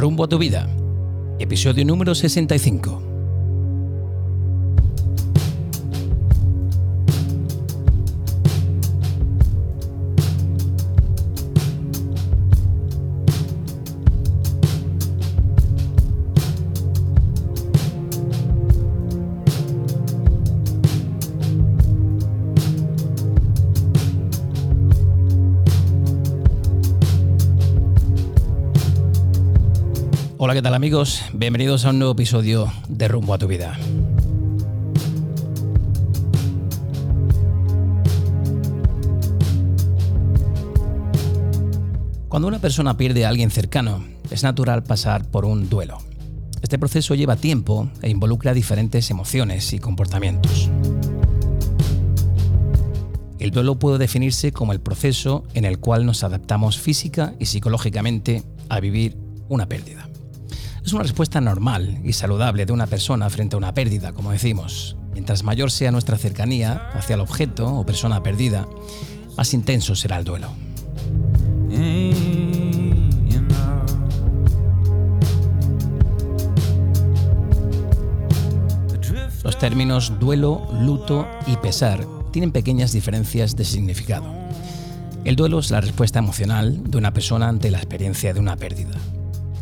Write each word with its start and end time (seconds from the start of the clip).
Rumbo 0.00 0.24
a 0.24 0.28
tu 0.28 0.38
vida, 0.38 0.66
episodio 1.38 1.84
número 1.84 2.14
65. 2.14 3.09
Hola, 30.50 30.58
¿qué 30.58 30.62
tal 30.62 30.74
amigos? 30.74 31.22
Bienvenidos 31.32 31.84
a 31.84 31.90
un 31.90 32.00
nuevo 32.00 32.14
episodio 32.14 32.72
de 32.88 33.06
Rumbo 33.06 33.34
a 33.34 33.38
tu 33.38 33.46
vida. 33.46 33.78
Cuando 42.28 42.48
una 42.48 42.58
persona 42.58 42.96
pierde 42.96 43.24
a 43.24 43.28
alguien 43.28 43.52
cercano, 43.52 44.04
es 44.32 44.42
natural 44.42 44.82
pasar 44.82 45.24
por 45.24 45.44
un 45.44 45.68
duelo. 45.68 45.98
Este 46.60 46.80
proceso 46.80 47.14
lleva 47.14 47.36
tiempo 47.36 47.88
e 48.02 48.10
involucra 48.10 48.52
diferentes 48.52 49.08
emociones 49.12 49.72
y 49.72 49.78
comportamientos. 49.78 50.68
El 53.38 53.52
duelo 53.52 53.78
puede 53.78 53.98
definirse 53.98 54.50
como 54.50 54.72
el 54.72 54.80
proceso 54.80 55.44
en 55.54 55.64
el 55.64 55.78
cual 55.78 56.04
nos 56.04 56.24
adaptamos 56.24 56.76
física 56.76 57.34
y 57.38 57.46
psicológicamente 57.46 58.42
a 58.68 58.80
vivir 58.80 59.16
una 59.48 59.68
pérdida. 59.68 60.09
Es 60.90 60.94
una 60.94 61.04
respuesta 61.04 61.40
normal 61.40 62.00
y 62.02 62.14
saludable 62.14 62.66
de 62.66 62.72
una 62.72 62.88
persona 62.88 63.30
frente 63.30 63.54
a 63.54 63.58
una 63.58 63.72
pérdida, 63.72 64.12
como 64.12 64.32
decimos. 64.32 64.96
Mientras 65.12 65.44
mayor 65.44 65.70
sea 65.70 65.92
nuestra 65.92 66.18
cercanía 66.18 66.90
hacia 66.94 67.14
el 67.14 67.20
objeto 67.20 67.72
o 67.72 67.86
persona 67.86 68.24
perdida, 68.24 68.66
más 69.36 69.54
intenso 69.54 69.94
será 69.94 70.18
el 70.18 70.24
duelo. 70.24 70.48
Los 79.44 79.58
términos 79.60 80.18
duelo, 80.18 80.66
luto 80.80 81.24
y 81.46 81.56
pesar 81.58 82.04
tienen 82.32 82.50
pequeñas 82.50 82.90
diferencias 82.90 83.54
de 83.54 83.64
significado. 83.64 84.26
El 85.24 85.36
duelo 85.36 85.60
es 85.60 85.70
la 85.70 85.80
respuesta 85.80 86.18
emocional 86.18 86.82
de 86.82 86.98
una 86.98 87.12
persona 87.12 87.48
ante 87.48 87.70
la 87.70 87.78
experiencia 87.78 88.34
de 88.34 88.40
una 88.40 88.56
pérdida. 88.56 88.96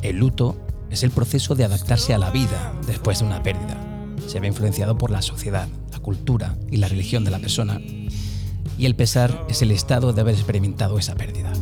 El 0.01 0.17
luto 0.17 0.57
es 0.91 1.03
el 1.03 1.11
proceso 1.11 1.55
de 1.55 1.65
adaptarse 1.65 2.15
a 2.15 2.19
la 2.19 2.31
vida 2.31 2.75
después 2.87 3.21
de 3.21 3.27
una 3.27 3.43
pérdida. 3.43 3.77
Se 4.27 4.41
ve 4.41 4.49
influenciado 4.49 4.99
por 4.99 5.11
la 5.11 5.23
sociedad, 5.23 5.69
la 5.93 5.99
cultura 6.01 6.57
y 6.71 6.79
la 6.79 6.89
religión 6.89 7.25
de 7.25 7.31
la 7.31 7.39
persona. 7.39 7.81
Y 8.79 8.87
el 8.87 8.95
pesar 8.95 9.47
es 9.49 9.63
el 9.63 9.71
estado 9.71 10.13
de 10.13 10.21
haber 10.21 10.35
experimentado 10.35 10.99
esa 10.99 11.15
pérdida. 11.15 11.53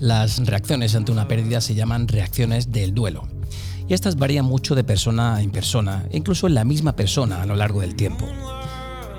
Las 0.00 0.44
reacciones 0.46 0.94
ante 0.94 1.12
una 1.12 1.28
pérdida 1.28 1.60
se 1.60 1.74
llaman 1.74 2.08
reacciones 2.08 2.72
del 2.72 2.94
duelo. 2.94 3.28
Y 3.86 3.94
estas 3.94 4.16
varían 4.16 4.44
mucho 4.44 4.74
de 4.74 4.84
persona 4.84 5.42
en 5.42 5.50
persona, 5.50 6.06
incluso 6.10 6.46
en 6.46 6.54
la 6.54 6.64
misma 6.64 6.96
persona 6.96 7.42
a 7.42 7.46
lo 7.46 7.54
largo 7.54 7.80
del 7.80 7.96
tiempo. 7.96 8.26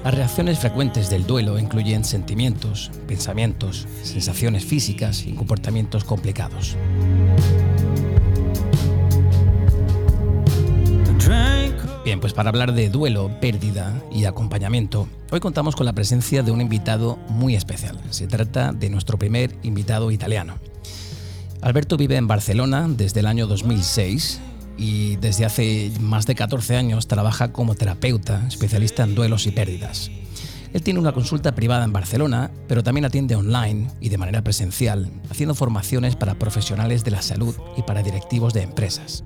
Las 0.03 0.15
reacciones 0.15 0.57
frecuentes 0.57 1.11
del 1.11 1.27
duelo 1.27 1.59
incluyen 1.59 2.03
sentimientos, 2.03 2.89
pensamientos, 3.07 3.87
sensaciones 4.01 4.65
físicas 4.65 5.27
y 5.27 5.33
comportamientos 5.33 6.03
complicados. 6.03 6.75
Bien, 12.03 12.19
pues 12.19 12.33
para 12.33 12.49
hablar 12.49 12.73
de 12.73 12.89
duelo, 12.89 13.29
pérdida 13.39 13.93
y 14.11 14.25
acompañamiento, 14.25 15.07
hoy 15.29 15.39
contamos 15.39 15.75
con 15.75 15.85
la 15.85 15.93
presencia 15.93 16.41
de 16.41 16.51
un 16.51 16.59
invitado 16.59 17.19
muy 17.29 17.55
especial. 17.55 17.99
Se 18.09 18.25
trata 18.25 18.73
de 18.73 18.89
nuestro 18.89 19.19
primer 19.19 19.55
invitado 19.61 20.09
italiano. 20.09 20.55
Alberto 21.61 21.97
vive 21.97 22.15
en 22.15 22.27
Barcelona 22.27 22.87
desde 22.89 23.19
el 23.19 23.27
año 23.27 23.45
2006 23.45 24.41
y 24.81 25.15
desde 25.17 25.45
hace 25.45 25.91
más 25.99 26.25
de 26.25 26.33
14 26.33 26.75
años 26.75 27.05
trabaja 27.05 27.53
como 27.53 27.75
terapeuta, 27.75 28.43
especialista 28.47 29.03
en 29.03 29.13
duelos 29.13 29.45
y 29.45 29.51
pérdidas. 29.51 30.09
Él 30.73 30.81
tiene 30.81 30.99
una 30.99 31.11
consulta 31.11 31.53
privada 31.53 31.85
en 31.85 31.93
Barcelona, 31.93 32.49
pero 32.67 32.81
también 32.81 33.05
atiende 33.05 33.35
online 33.35 33.91
y 33.99 34.09
de 34.09 34.17
manera 34.17 34.41
presencial, 34.43 35.11
haciendo 35.29 35.53
formaciones 35.53 36.15
para 36.15 36.33
profesionales 36.33 37.03
de 37.03 37.11
la 37.11 37.21
salud 37.21 37.55
y 37.77 37.83
para 37.83 38.01
directivos 38.01 38.53
de 38.53 38.63
empresas. 38.63 39.23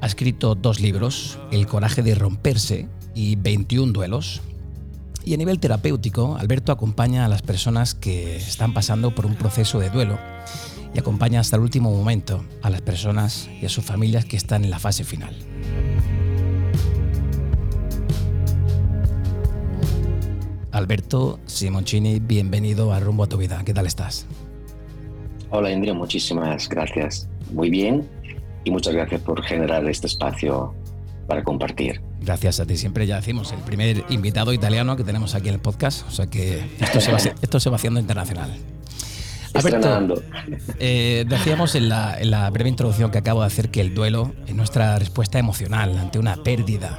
Ha 0.00 0.06
escrito 0.06 0.54
dos 0.54 0.78
libros, 0.78 1.40
El 1.50 1.66
coraje 1.66 2.04
de 2.04 2.14
romperse 2.14 2.88
y 3.16 3.34
21 3.34 3.92
duelos. 3.92 4.42
Y 5.24 5.34
a 5.34 5.38
nivel 5.38 5.58
terapéutico, 5.58 6.36
Alberto 6.36 6.70
acompaña 6.70 7.24
a 7.24 7.28
las 7.28 7.42
personas 7.42 7.94
que 7.94 8.36
están 8.36 8.74
pasando 8.74 9.12
por 9.12 9.26
un 9.26 9.34
proceso 9.34 9.80
de 9.80 9.90
duelo 9.90 10.18
y 10.94 10.98
acompaña 10.98 11.40
hasta 11.40 11.56
el 11.56 11.62
último 11.62 11.90
momento 11.90 12.44
a 12.62 12.70
las 12.70 12.82
personas 12.82 13.48
y 13.60 13.66
a 13.66 13.68
sus 13.68 13.84
familias 13.84 14.24
que 14.24 14.36
están 14.36 14.64
en 14.64 14.70
la 14.70 14.78
fase 14.78 15.04
final. 15.04 15.34
Alberto 20.70 21.38
Simoncini, 21.46 22.18
bienvenido 22.18 22.92
a 22.92 23.00
Rumbo 23.00 23.24
a 23.24 23.28
tu 23.28 23.36
vida. 23.36 23.62
¿Qué 23.64 23.74
tal 23.74 23.86
estás? 23.86 24.26
Hola 25.50 25.70
Indrio, 25.70 25.94
muchísimas 25.94 26.68
gracias. 26.68 27.28
Muy 27.52 27.68
bien 27.68 28.08
y 28.64 28.70
muchas 28.70 28.94
gracias 28.94 29.20
por 29.20 29.42
generar 29.42 29.86
este 29.88 30.06
espacio 30.06 30.74
para 31.26 31.44
compartir. 31.44 32.00
Gracias 32.20 32.60
a 32.60 32.66
ti. 32.66 32.76
Siempre 32.76 33.06
ya 33.06 33.16
decimos, 33.16 33.52
el 33.52 33.60
primer 33.60 34.04
invitado 34.08 34.52
italiano 34.52 34.96
que 34.96 35.04
tenemos 35.04 35.34
aquí 35.34 35.48
en 35.48 35.54
el 35.54 35.60
podcast. 35.60 36.06
O 36.08 36.10
sea 36.10 36.26
que 36.26 36.64
esto 36.80 37.00
se 37.00 37.12
va, 37.12 37.18
esto 37.18 37.60
se 37.60 37.68
va 37.68 37.76
haciendo 37.76 38.00
internacional. 38.00 38.50
Alberto, 39.54 40.22
eh, 40.78 41.24
decíamos 41.28 41.74
en 41.74 41.88
la, 41.88 42.50
breve 42.50 42.70
introducción 42.70 43.10
que 43.10 43.18
acabo 43.18 43.40
de 43.40 43.46
hacer 43.46 43.70
que 43.70 43.80
el 43.80 43.94
duelo 43.94 44.32
es 44.46 44.54
nuestra 44.54 44.98
respuesta 44.98 45.38
emocional 45.38 45.98
ante 45.98 46.18
una 46.18 46.36
pérdida. 46.36 46.98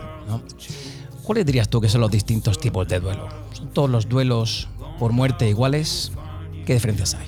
¿Cuáles 1.23 1.45
dirías 1.45 1.69
tú 1.69 1.81
que 1.81 1.89
son 1.89 2.01
los 2.01 2.11
distintos 2.11 2.59
tipos 2.59 2.87
de 2.87 2.99
duelo? 2.99 3.27
¿Son 3.53 3.69
todos 3.69 3.89
los 3.89 4.07
duelos 4.07 4.67
por 4.99 5.13
muerte 5.13 5.49
iguales? 5.49 6.11
¿Qué 6.65 6.73
diferencias 6.73 7.15
hay? 7.15 7.27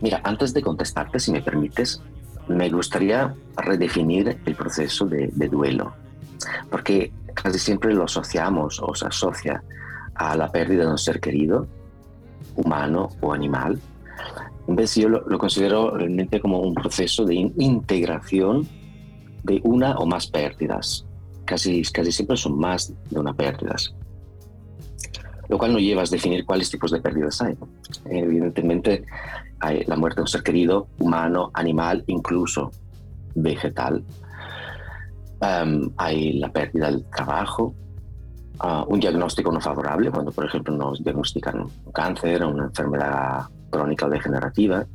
Mira, 0.00 0.20
antes 0.24 0.54
de 0.54 0.62
contestarte, 0.62 1.18
si 1.18 1.32
me 1.32 1.42
permites, 1.42 2.00
me 2.48 2.70
gustaría 2.70 3.34
redefinir 3.56 4.38
el 4.44 4.54
proceso 4.54 5.06
de, 5.06 5.30
de 5.32 5.48
duelo, 5.48 5.94
porque 6.70 7.12
casi 7.34 7.58
siempre 7.58 7.92
lo 7.92 8.04
asociamos 8.04 8.80
o 8.80 8.94
se 8.94 9.06
asocia 9.06 9.62
a 10.14 10.36
la 10.36 10.50
pérdida 10.50 10.84
de 10.84 10.90
un 10.90 10.98
ser 10.98 11.20
querido 11.20 11.66
humano 12.56 13.08
o 13.20 13.32
animal. 13.32 13.78
En 14.66 14.76
vez 14.76 14.94
yo 14.96 15.08
lo, 15.08 15.38
considero 15.38 15.96
realmente 15.96 16.40
como 16.40 16.60
un 16.60 16.74
proceso 16.74 17.24
de 17.24 17.34
integración 17.34 18.66
de 19.44 19.60
una 19.64 19.96
o 19.96 20.06
más 20.06 20.26
pérdidas. 20.26 21.06
Casi, 21.44 21.82
casi 21.82 22.10
siempre 22.10 22.36
son 22.36 22.58
más 22.58 22.92
de 23.10 23.20
una 23.20 23.32
pérdidas. 23.32 23.94
Lo 25.48 25.58
cual 25.58 25.72
no 25.72 25.78
lleva 25.78 26.02
a 26.02 26.06
definir 26.06 26.44
cuáles 26.44 26.70
tipos 26.70 26.90
de 26.90 27.00
pérdidas 27.00 27.40
hay. 27.40 27.56
Evidentemente, 28.06 29.04
hay 29.60 29.84
la 29.84 29.96
muerte 29.96 30.16
de 30.16 30.22
un 30.22 30.28
ser 30.28 30.42
querido, 30.42 30.88
humano, 30.98 31.50
animal, 31.54 32.02
incluso 32.08 32.72
vegetal. 33.36 34.02
hay 35.96 36.32
la 36.32 36.50
pérdida 36.50 36.90
del 36.90 37.04
trabajo, 37.04 37.74
un 38.88 39.00
diagnóstico 39.00 39.52
no 39.52 39.60
favorable, 39.60 40.10
cuando 40.10 40.32
por 40.32 40.46
ejemplo 40.46 40.74
nos 40.74 41.02
diagnostican 41.02 41.66
cáncer, 41.92 42.44
una 42.44 42.64
enfermedad 42.64 43.44
crónica 43.70 44.06
o 44.06 44.10
degenerativa. 44.10 44.86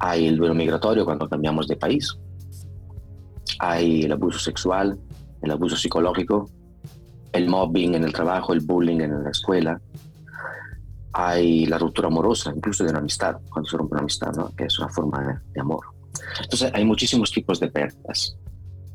Hay 0.00 0.26
el 0.26 0.36
duelo 0.36 0.54
migratorio 0.54 1.04
cuando 1.04 1.28
cambiamos 1.28 1.68
de 1.68 1.76
país. 1.76 2.16
Hay 3.60 4.02
el 4.02 4.12
abuso 4.12 4.38
sexual, 4.38 4.98
el 5.42 5.50
abuso 5.50 5.76
psicológico, 5.76 6.50
el 7.32 7.48
mobbing 7.48 7.94
en 7.94 8.04
el 8.04 8.12
trabajo, 8.12 8.52
el 8.52 8.60
bullying 8.60 9.00
en 9.00 9.22
la 9.22 9.30
escuela. 9.30 9.80
Hay 11.12 11.66
la 11.66 11.78
ruptura 11.78 12.08
amorosa, 12.08 12.52
incluso 12.54 12.82
de 12.82 12.90
una 12.90 12.98
amistad, 12.98 13.36
cuando 13.50 13.70
se 13.70 13.76
rompe 13.76 13.94
una 13.94 14.00
amistad, 14.00 14.32
¿no? 14.34 14.50
que 14.56 14.64
es 14.64 14.78
una 14.80 14.88
forma 14.88 15.22
de, 15.22 15.34
de 15.52 15.60
amor. 15.60 15.84
Entonces 16.42 16.72
hay 16.74 16.84
muchísimos 16.84 17.30
tipos 17.30 17.60
de 17.60 17.70
pérdidas, 17.70 18.36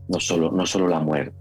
no 0.09 0.19
solo, 0.19 0.51
no 0.51 0.65
solo 0.65 0.87
la 0.87 0.99
muerte. 0.99 1.37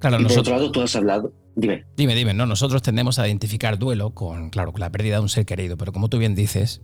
Claro, 0.00 0.18
y 0.18 0.24
nosotros, 0.24 0.48
por 0.48 0.54
otro 0.54 0.56
lado, 0.56 0.72
tú 0.72 0.82
has 0.82 0.96
hablado. 0.96 1.32
Dime. 1.54 1.84
Dime, 1.96 2.14
dime. 2.14 2.34
No, 2.34 2.46
nosotros 2.46 2.82
tendemos 2.82 3.18
a 3.18 3.28
identificar 3.28 3.78
duelo 3.78 4.10
con, 4.10 4.50
claro, 4.50 4.72
con 4.72 4.80
la 4.80 4.90
pérdida 4.90 5.16
de 5.16 5.22
un 5.22 5.28
ser 5.28 5.46
querido, 5.46 5.76
pero 5.76 5.92
como 5.92 6.08
tú 6.08 6.18
bien 6.18 6.34
dices, 6.34 6.80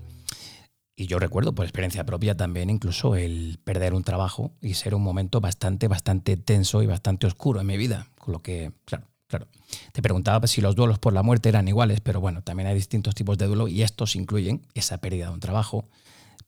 y 0.95 1.07
yo 1.07 1.19
recuerdo 1.19 1.55
por 1.55 1.65
experiencia 1.65 2.05
propia 2.05 2.37
también 2.37 2.71
incluso 2.71 3.17
el 3.17 3.59
perder 3.65 3.95
un 3.95 4.05
trabajo 4.05 4.55
y 4.61 4.75
ser 4.75 4.95
un 4.95 5.03
momento 5.03 5.41
bastante, 5.41 5.89
bastante 5.89 6.37
tenso 6.37 6.83
y 6.83 6.87
bastante 6.87 7.27
oscuro 7.27 7.61
en 7.61 7.67
mi 7.67 7.77
vida. 7.77 8.09
Con 8.19 8.33
lo 8.33 8.43
que, 8.43 8.73
claro, 8.85 9.07
Claro. 9.29 9.49
Te 9.93 10.03
preguntaba 10.03 10.47
si 10.47 10.61
los 10.61 10.77
duelos 10.77 10.99
por 11.01 11.13
la 11.13 11.23
muerte 11.23 11.49
eran 11.49 11.67
iguales, 11.67 12.01
pero 12.01 12.21
bueno, 12.21 12.43
también 12.43 12.69
hay 12.69 12.77
distintos 12.77 13.15
tipos 13.15 13.37
de 13.39 13.47
duelo 13.47 13.67
y 13.67 13.83
estos 13.83 14.15
incluyen 14.15 14.63
esa 14.75 14.99
pérdida 14.99 15.27
de 15.27 15.33
un 15.33 15.41
trabajo, 15.41 15.89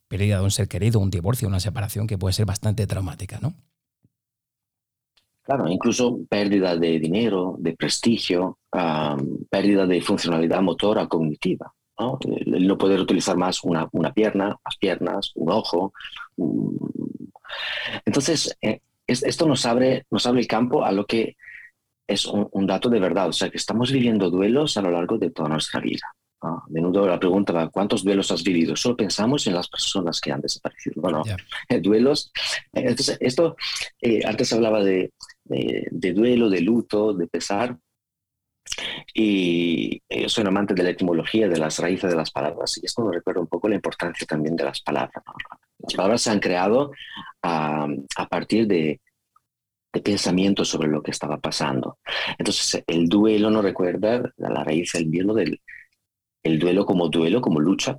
pérdida 0.06 0.38
de 0.38 0.44
un 0.44 0.52
ser 0.52 0.68
querido, 0.68 1.00
un 1.00 1.10
divorcio, 1.10 1.48
una 1.48 1.58
separación 1.58 2.06
que 2.06 2.18
puede 2.18 2.34
ser 2.34 2.46
bastante 2.46 2.86
traumática, 2.86 3.40
¿no? 3.42 3.54
Claro, 5.48 5.66
incluso 5.66 6.18
pérdida 6.28 6.76
de 6.76 6.98
dinero, 6.98 7.56
de 7.58 7.74
prestigio, 7.74 8.58
pérdida 9.48 9.86
de 9.86 10.02
funcionalidad 10.02 10.60
motora 10.60 11.06
cognitiva. 11.06 11.72
¿no? 11.98 12.18
El 12.28 12.66
no 12.66 12.76
poder 12.76 13.00
utilizar 13.00 13.38
más 13.38 13.64
una, 13.64 13.88
una 13.92 14.12
pierna, 14.12 14.48
más 14.62 14.76
piernas, 14.78 15.32
un 15.36 15.50
ojo. 15.50 15.94
Entonces, 18.04 18.54
eh, 18.60 18.80
esto 19.06 19.46
nos 19.46 19.64
abre, 19.64 20.04
nos 20.10 20.26
abre 20.26 20.42
el 20.42 20.46
campo 20.46 20.84
a 20.84 20.92
lo 20.92 21.06
que 21.06 21.38
es 22.06 22.26
un, 22.26 22.66
dato 22.66 22.90
de 22.90 23.00
verdad, 23.00 23.28
o 23.28 23.32
sea, 23.32 23.48
que 23.48 23.56
estamos 23.56 23.90
viviendo 23.90 24.28
duelos 24.28 24.76
a 24.76 24.82
lo 24.82 24.90
largo 24.90 25.16
de 25.16 25.30
toda 25.30 25.48
nuestra 25.48 25.80
vida. 25.80 26.14
A 26.42 26.62
menudo 26.68 27.06
la 27.06 27.18
pregunta 27.18 27.54
va, 27.54 27.70
¿cuántos 27.70 28.04
duelos 28.04 28.30
has 28.32 28.44
vivido? 28.44 28.76
Solo 28.76 28.98
pensamos 28.98 29.46
en 29.46 29.54
las 29.54 29.68
personas 29.68 30.20
que 30.20 30.30
han 30.30 30.42
desaparecido. 30.42 31.00
Bueno, 31.00 31.22
duelos. 31.82 32.30
Entonces, 32.74 33.16
esto, 33.20 33.56
eh, 34.02 34.20
antes 34.26 34.52
hablaba 34.52 34.84
de, 34.84 35.10
de, 35.48 36.12
duelo, 36.12 36.48
de 36.48 36.60
luto, 36.60 37.12
de 37.14 37.26
pesar. 37.26 37.78
Y 39.14 40.02
yo 40.08 40.28
soy 40.28 40.42
un 40.42 40.48
amante 40.48 40.74
de 40.74 40.82
la 40.82 40.90
etimología, 40.90 41.48
de 41.48 41.58
las 41.58 41.78
raíces 41.78 42.10
de 42.10 42.16
las 42.16 42.30
palabras, 42.30 42.78
y 42.78 42.86
esto 42.86 43.02
me 43.02 43.14
recuerda 43.14 43.40
un 43.40 43.46
poco 43.46 43.68
la 43.68 43.74
importancia 43.74 44.26
también 44.26 44.56
de 44.56 44.64
las 44.64 44.80
palabras. 44.82 45.24
Las 45.78 45.94
palabras 45.94 46.22
se 46.22 46.30
han 46.30 46.40
creado 46.40 46.92
a, 47.42 47.88
partir 48.30 48.66
de, 48.66 49.00
pensamientos 50.04 50.68
sobre 50.68 50.88
lo 50.88 51.02
que 51.02 51.10
estaba 51.10 51.38
pasando. 51.38 51.98
Entonces, 52.38 52.84
el 52.86 53.08
duelo 53.08 53.50
nos 53.50 53.64
recuerda 53.64 54.32
la 54.36 54.62
raíz 54.62 54.92
del 54.92 55.06
mismo 55.06 55.34
del 55.34 55.60
el 56.44 56.58
duelo 56.58 56.86
como 56.86 57.08
duelo, 57.08 57.40
como 57.40 57.60
lucha, 57.60 57.98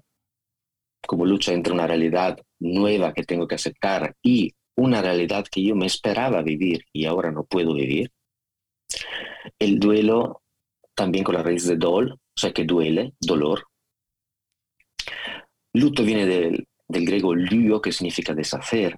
como 1.05 1.25
lucha 1.25 1.53
entre 1.53 1.73
una 1.73 1.87
realidad 1.87 2.39
nueva 2.59 3.13
que 3.13 3.23
tengo 3.23 3.47
que 3.47 3.55
aceptar 3.55 4.15
y 4.21 4.53
una 4.79 5.01
realidad 5.01 5.45
que 5.49 5.63
yo 5.63 5.75
me 5.75 5.85
esperaba 5.85 6.41
vivir 6.41 6.85
y 6.93 7.05
ahora 7.05 7.31
no 7.31 7.43
puedo 7.43 7.73
vivir. 7.73 8.11
El 9.57 9.79
duelo 9.79 10.41
también 10.95 11.23
con 11.23 11.35
la 11.35 11.43
raíz 11.43 11.65
de 11.67 11.77
dol, 11.77 12.13
o 12.13 12.39
sea 12.39 12.51
que 12.51 12.65
duele, 12.65 13.13
dolor. 13.19 13.67
Luto 15.73 16.03
viene 16.03 16.25
del, 16.25 16.67
griego 16.87 17.35
luo, 17.35 17.81
que 17.81 17.91
significa 17.91 18.33
deshacer. 18.33 18.97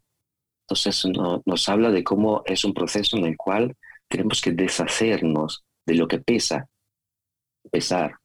Entonces 0.64 1.04
nos 1.46 1.70
habla 1.70 1.92
de 1.92 2.04
cómo 2.04 2.44
es 2.46 2.64
un 2.64 2.74
proceso 2.74 3.18
en 3.18 3.26
el 3.26 3.38
cual 3.38 3.76
tenemos 4.08 4.42
que 4.42 4.52
deshacernos 4.52 5.64
de 5.86 5.96
lo 5.96 6.08
que 6.08 6.20
pesa, 6.20 6.68
pesar. 7.72 8.18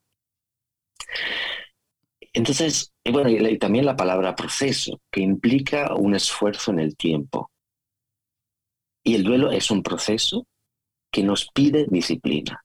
Entonces, 2.37 2.93
bueno, 3.11 3.31
y 3.31 3.57
también 3.57 3.87
la 3.87 3.97
palabra 3.97 4.37
proceso, 4.37 5.01
que 5.11 5.23
implica 5.23 5.95
un 5.95 6.15
esfuerzo 6.15 6.71
en 6.71 6.81
el 6.81 6.95
tiempo. 6.95 7.51
Y 9.03 9.15
el 9.15 9.25
duelo 9.25 9.51
es 9.51 9.71
un 9.71 9.83
proceso 9.83 10.47
que 11.11 11.23
nos 11.23 11.49
pide 11.55 11.87
disciplina, 11.89 12.63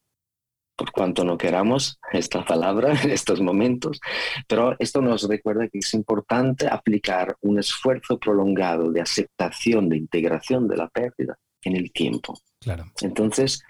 por 0.75 0.91
cuanto 0.91 1.23
no 1.23 1.37
queramos 1.37 1.97
esta 2.11 2.43
palabra 2.43 2.91
en 3.03 3.11
estos 3.11 3.39
momentos, 3.39 4.01
pero 4.45 4.75
esto 4.77 5.01
nos 5.01 5.25
recuerda 5.29 5.69
que 5.69 5.79
es 5.79 5.93
importante 5.93 6.67
aplicar 6.67 7.37
un 7.39 7.57
esfuerzo 7.57 8.19
prolongado 8.19 8.91
de 8.91 8.99
aceptación, 8.99 9.87
de 9.87 9.95
integración 9.95 10.67
de 10.67 10.75
la 10.75 10.89
pérdida 10.89 11.37
en 11.63 11.77
el 11.77 11.93
tiempo. 11.93 12.37
Claro. 12.59 12.91
Entonces, 12.99 13.63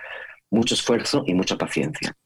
mucho 0.50 0.74
esfuerzo 0.74 1.24
y 1.28 1.36
mucha 1.36 1.60
paciencia. 1.60 2.18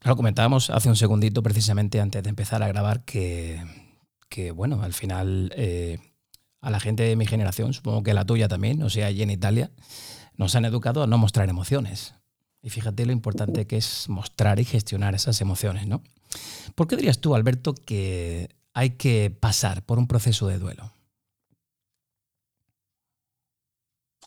Claro, 0.00 0.16
comentábamos 0.16 0.70
hace 0.70 0.88
un 0.88 0.96
segundito, 0.96 1.42
precisamente 1.42 2.00
antes 2.00 2.22
de 2.22 2.30
empezar 2.30 2.62
a 2.62 2.68
grabar, 2.68 3.04
que, 3.04 3.62
bueno, 4.54 4.82
al 4.82 4.94
final 4.94 5.52
eh, 5.54 5.98
a 6.62 6.70
la 6.70 6.80
gente 6.80 7.02
de 7.02 7.16
mi 7.16 7.26
generación, 7.26 7.74
supongo 7.74 8.02
que 8.02 8.14
la 8.14 8.24
tuya 8.24 8.48
también, 8.48 8.82
o 8.82 8.88
sea, 8.88 9.08
allí 9.08 9.22
en 9.22 9.30
Italia, 9.30 9.70
nos 10.36 10.54
han 10.56 10.64
educado 10.64 11.02
a 11.02 11.06
no 11.06 11.18
mostrar 11.18 11.50
emociones. 11.50 12.14
Y 12.62 12.70
fíjate 12.70 13.04
lo 13.04 13.12
importante 13.12 13.66
que 13.66 13.76
es 13.76 14.08
mostrar 14.08 14.58
y 14.58 14.64
gestionar 14.64 15.14
esas 15.14 15.42
emociones, 15.42 15.86
¿no? 15.86 16.02
¿Por 16.74 16.86
qué 16.86 16.96
dirías 16.96 17.20
tú, 17.20 17.34
Alberto, 17.34 17.74
que 17.74 18.48
hay 18.72 18.90
que 18.90 19.30
pasar 19.38 19.82
por 19.82 19.98
un 19.98 20.06
proceso 20.06 20.46
de 20.46 20.58
duelo? 20.58 20.94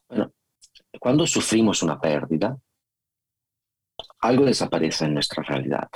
Bueno, 0.07 0.31
cuando 0.99 1.25
sufrimos 1.25 1.81
una 1.81 1.99
pérdida, 1.99 2.59
algo 4.23 4.45
desaparece 4.45 5.05
en 5.05 5.13
nuestra 5.13 5.43
realidad. 5.43 5.89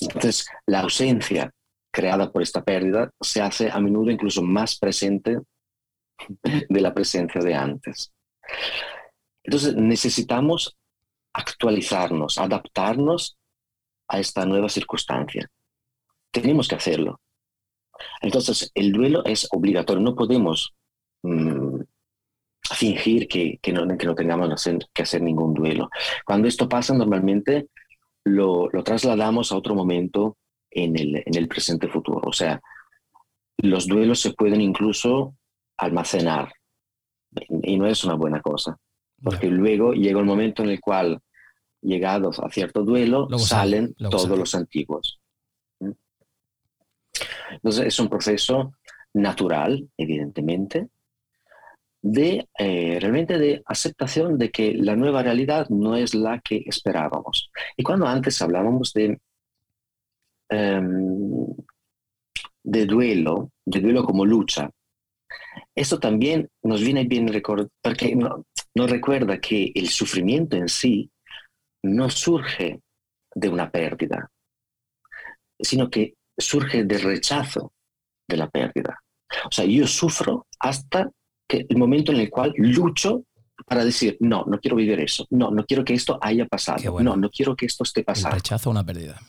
Entonces, 0.00 0.48
la 0.66 0.80
ausencia 0.80 1.52
creada 1.92 2.30
por 2.30 2.42
esta 2.42 2.62
pérdida 2.62 3.10
se 3.20 3.40
hace 3.40 3.70
a 3.70 3.78
menudo 3.80 4.10
incluso 4.10 4.42
más 4.42 4.78
presente 4.78 5.38
de 6.68 6.80
la 6.80 6.92
presencia 6.92 7.40
de 7.40 7.54
antes. 7.54 8.12
Entonces, 9.44 9.74
necesitamos 9.76 10.76
actualizarnos, 11.32 12.38
adaptarnos 12.38 13.36
a 14.08 14.18
esta 14.18 14.46
nueva 14.46 14.68
circunstancia. 14.68 15.48
Tenemos 16.30 16.68
que 16.68 16.76
hacerlo. 16.76 17.20
Entonces, 18.20 18.70
el 18.74 18.92
duelo 18.92 19.24
es 19.24 19.48
obligatorio. 19.52 20.02
No 20.02 20.14
podemos 20.14 20.74
mm, 21.22 21.65
fingir 22.68 23.28
que, 23.28 23.58
que, 23.62 23.72
no, 23.72 23.86
que 23.96 24.06
no 24.06 24.14
tengamos 24.14 24.68
que 24.92 25.02
hacer 25.02 25.22
ningún 25.22 25.54
duelo. 25.54 25.88
Cuando 26.24 26.48
esto 26.48 26.68
pasa, 26.68 26.94
normalmente 26.94 27.68
lo, 28.24 28.68
lo 28.70 28.82
trasladamos 28.82 29.52
a 29.52 29.56
otro 29.56 29.74
momento 29.74 30.36
en 30.70 30.96
el, 30.98 31.16
en 31.24 31.36
el 31.36 31.48
presente 31.48 31.88
futuro. 31.88 32.22
O 32.24 32.32
sea, 32.32 32.60
los 33.58 33.86
duelos 33.86 34.20
se 34.20 34.32
pueden 34.32 34.60
incluso 34.60 35.34
almacenar 35.76 36.52
y 37.48 37.76
no 37.76 37.86
es 37.86 38.04
una 38.04 38.14
buena 38.14 38.40
cosa, 38.40 38.78
porque 39.22 39.48
luego 39.48 39.92
llega 39.92 40.20
un 40.20 40.26
momento 40.26 40.62
en 40.62 40.70
el 40.70 40.80
cual, 40.80 41.20
llegados 41.82 42.38
a 42.40 42.48
cierto 42.50 42.82
duelo, 42.82 43.28
salen 43.38 43.94
todos 43.94 44.38
los 44.38 44.54
antiguos. 44.54 45.20
¿Mm? 45.80 45.90
Entonces 47.50 47.86
es 47.86 47.98
un 48.00 48.08
proceso 48.08 48.72
natural, 49.12 49.88
evidentemente, 49.96 50.88
de 52.08 52.48
eh, 52.56 52.98
realmente 53.00 53.36
de 53.36 53.62
aceptación 53.66 54.38
de 54.38 54.52
que 54.52 54.74
la 54.74 54.94
nueva 54.94 55.24
realidad 55.24 55.68
no 55.70 55.96
es 55.96 56.14
la 56.14 56.40
que 56.40 56.62
esperábamos. 56.64 57.50
Y 57.76 57.82
cuando 57.82 58.06
antes 58.06 58.40
hablábamos 58.40 58.92
de, 58.92 59.18
em, 60.48 61.46
de 62.62 62.86
duelo, 62.86 63.50
de 63.64 63.80
duelo 63.80 64.04
como 64.04 64.24
lucha, 64.24 64.70
esto 65.74 65.98
también 65.98 66.48
nos 66.62 66.80
viene 66.80 67.04
bien 67.04 67.26
recordar, 67.26 67.68
porque 67.82 68.14
nos 68.14 68.90
recuerda 68.90 69.40
que 69.40 69.72
el 69.74 69.88
sufrimiento 69.88 70.56
en 70.56 70.68
sí 70.68 71.10
no 71.82 72.08
surge 72.08 72.82
de 73.34 73.48
una 73.48 73.68
pérdida, 73.68 74.30
sino 75.58 75.90
que 75.90 76.14
surge 76.38 76.84
del 76.84 77.02
rechazo 77.02 77.72
de 78.28 78.36
la 78.36 78.48
pérdida. 78.48 79.02
O 79.46 79.50
sea, 79.50 79.64
yo 79.64 79.88
sufro 79.88 80.46
hasta 80.60 81.10
que 81.46 81.66
el 81.68 81.76
momento 81.76 82.12
en 82.12 82.20
el 82.20 82.30
cual 82.30 82.52
lucho 82.56 83.24
para 83.66 83.84
decir, 83.84 84.16
no, 84.20 84.44
no 84.46 84.60
quiero 84.60 84.76
vivir 84.76 85.00
eso, 85.00 85.26
no, 85.30 85.50
no 85.50 85.64
quiero 85.64 85.84
que 85.84 85.94
esto 85.94 86.18
haya 86.20 86.46
pasado, 86.46 87.00
no, 87.00 87.16
no 87.16 87.30
quiero 87.30 87.56
que 87.56 87.66
esto 87.66 87.84
esté 87.84 88.04
pasando. 88.04 88.36
rechazo 88.36 88.70
una 88.70 88.84
pérdida. 88.84 89.20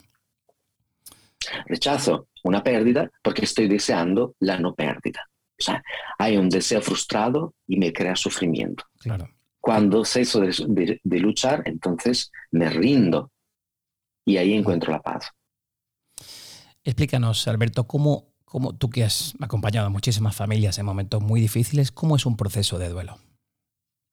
Rechazo 1.65 2.27
una 2.43 2.62
pérdida 2.63 3.09
porque 3.24 3.45
estoy 3.45 3.67
deseando 3.67 4.36
la 4.39 4.59
no 4.59 4.75
pérdida. 4.75 5.27
O 5.59 5.63
sea, 5.63 5.81
hay 6.19 6.38
un 6.38 6.50
deseo 6.50 6.81
frustrado 6.81 7.55
y 7.65 7.77
me 7.77 7.91
crea 7.91 8.15
sufrimiento. 8.15 8.83
Claro. 9.00 9.29
Cuando 9.59 10.05
ceso 10.05 10.39
de, 10.39 11.00
luchar, 11.03 11.63
entonces 11.65 12.31
me 12.51 12.69
rindo 12.69 13.31
y 14.24 14.38
ahí 14.38 14.53
encuentro 14.53 14.91
la 14.91 15.01
paz. 15.01 15.31
Explícanos, 16.83 17.47
Alberto, 17.47 17.86
cómo 17.86 18.33
¿Cómo, 18.49 18.73
tú 18.73 18.89
que 18.89 19.03
has 19.03 19.33
acompañado 19.41 19.87
a 19.87 19.89
muchísimas 19.89 20.33
familias 20.33 20.79
en 20.79 20.85
momentos 20.85 21.21
muy 21.21 21.41
difíciles, 21.41 21.91
¿cómo 21.91 22.15
es 22.15 22.25
un 22.25 22.37
proceso 22.37 22.79
de 22.79 22.87
duelo? 22.87 23.17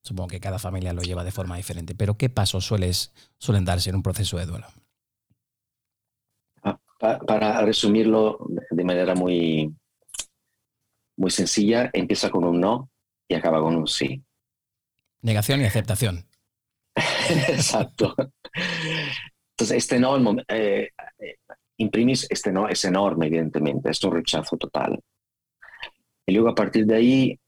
Supongo 0.03 0.27
que 0.27 0.41
cada 0.41 0.59
familia 0.59 0.93
lo 0.93 1.03
lleva 1.03 1.23
de 1.23 1.31
forma 1.31 1.57
diferente, 1.57 1.95
pero 1.95 2.17
¿qué 2.19 2.29
pasos 2.29 2.67
sueles, 2.67 3.15
suelen 3.39 3.65
darse 3.65 3.91
en 3.91 3.97
un 3.97 4.03
proceso 4.03 4.37
de 4.37 4.47
duelo? 4.47 4.67
Para 6.99 7.61
resumirlo 7.61 8.45
de 8.71 8.85
manera 8.85 9.15
muy, 9.15 9.73
muy 11.17 11.31
sencilla, 11.31 11.91
empieza 11.93 12.29
con 12.29 12.43
un 12.43 12.61
no 12.61 12.91
y 13.29 13.35
acaba 13.35 13.61
con 13.61 13.77
un 13.77 13.87
sí. 13.87 14.21
Negación 15.23 15.61
y 15.61 15.65
aceptación. 15.67 16.27
Exacto. 17.49 18.17
Entonces, 19.53 19.77
este 19.77 20.01
no, 20.01 20.19
eh, 20.49 20.91
imprimis, 21.79 22.27
este 22.31 22.53
no 22.53 22.69
es 22.69 22.85
enorme, 22.85 23.27
evidentemente, 23.27 23.91
es 23.91 24.03
un 24.05 24.13
rechazo 24.13 24.57
total. 24.57 25.01
Y 26.27 26.33
luego 26.33 26.49
a 26.49 26.55
partir 26.55 26.87
de 26.87 26.95
ahí, 26.95 27.39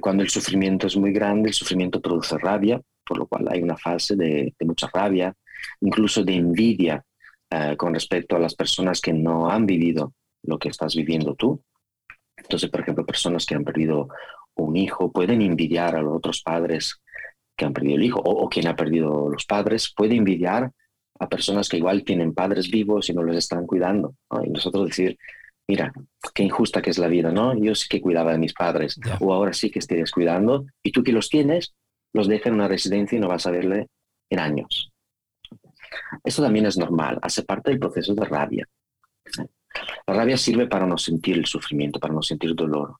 cuando 0.00 0.22
el 0.22 0.30
sufrimiento 0.30 0.86
es 0.86 0.96
muy 0.96 1.12
grande, 1.12 1.48
el 1.48 1.54
sufrimiento 1.54 2.00
produce 2.00 2.38
rabia, 2.38 2.80
por 3.04 3.18
lo 3.18 3.26
cual 3.26 3.48
hay 3.50 3.62
una 3.62 3.76
fase 3.76 4.14
de, 4.14 4.54
mucha 4.60 4.88
rabia, 4.92 5.34
incluso 5.80 6.22
de 6.22 6.34
envidia 6.34 7.04
eh, 7.50 7.76
con 7.76 7.94
respecto 7.94 8.36
a 8.36 8.38
las 8.38 8.54
personas 8.54 9.00
que 9.00 9.12
no 9.12 9.50
han 9.50 9.66
vivido 9.66 10.14
lo 10.42 10.58
que 10.58 10.68
estás 10.68 10.94
viviendo 10.94 11.34
tú. 11.34 11.62
Entonces, 12.36 12.70
por 12.70 12.80
ejemplo, 12.80 13.04
personas 13.04 13.44
que 13.44 13.54
han 13.54 13.64
perdido 13.64 14.08
un 14.54 14.76
hijo 14.76 15.10
pueden 15.10 15.42
envidiar 15.42 15.96
a 15.96 16.02
los 16.02 16.16
otros 16.16 16.42
padres 16.42 17.00
que 17.56 17.64
han 17.64 17.72
perdido 17.72 17.96
el 17.96 18.04
hijo 18.04 18.20
o, 18.20 18.48
quien 18.48 18.68
ha 18.68 18.76
perdido 18.76 19.28
los 19.28 19.44
padres, 19.44 19.92
puede 19.94 20.16
envidiar 20.16 20.70
a 21.20 21.28
personas 21.28 21.68
que 21.68 21.76
igual 21.76 22.02
tienen 22.02 22.34
padres 22.34 22.70
vivos 22.70 23.08
y 23.08 23.12
no 23.12 23.22
los 23.22 23.36
están 23.36 23.66
cuidando. 23.66 24.14
Y 24.42 24.50
nosotros 24.50 24.88
decir, 24.88 25.18
mira, 25.68 25.92
qué 26.34 26.42
injusta 26.42 26.82
que 26.82 26.90
es 26.90 26.98
la 26.98 27.08
vida, 27.08 27.30
¿no? 27.30 27.56
Yo 27.56 27.74
sí 27.74 27.86
que 27.88 28.00
cuidaba 28.00 28.32
de 28.32 28.38
mis 28.38 28.54
padres, 28.54 28.98
o 29.20 29.32
ahora 29.32 29.52
sí 29.52 29.70
que 29.70 29.78
estoy 29.78 29.98
descuidando, 29.98 30.66
y 30.82 30.90
tú 30.90 31.04
que 31.04 31.12
los 31.12 31.28
tienes, 31.28 31.74
los 32.12 32.26
dejas 32.26 32.46
en 32.48 32.54
una 32.54 32.68
residencia 32.68 33.16
y 33.16 33.20
no 33.20 33.28
vas 33.28 33.46
a 33.46 33.50
verle 33.50 33.88
en 34.30 34.40
años. 34.40 34.90
Eso 36.24 36.42
también 36.42 36.66
es 36.66 36.78
normal, 36.78 37.18
hace 37.22 37.42
parte 37.42 37.70
del 37.70 37.78
proceso 37.78 38.14
de 38.14 38.24
rabia. 38.24 38.66
La 40.06 40.14
rabia 40.14 40.36
sirve 40.36 40.66
para 40.66 40.86
no 40.86 40.96
sentir 40.96 41.36
el 41.36 41.46
sufrimiento, 41.46 42.00
para 42.00 42.14
no 42.14 42.22
sentir 42.22 42.54
dolor, 42.54 42.96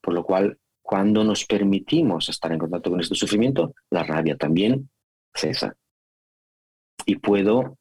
por 0.00 0.12
lo 0.12 0.24
cual 0.24 0.58
cuando 0.82 1.22
nos 1.22 1.44
permitimos 1.44 2.28
estar 2.28 2.52
en 2.52 2.58
contacto 2.58 2.90
con 2.90 3.00
este 3.00 3.14
sufrimiento, 3.14 3.74
la 3.90 4.02
rabia 4.02 4.36
también 4.36 4.90
cesa. 5.32 5.74
Y 7.06 7.16
puedo 7.16 7.78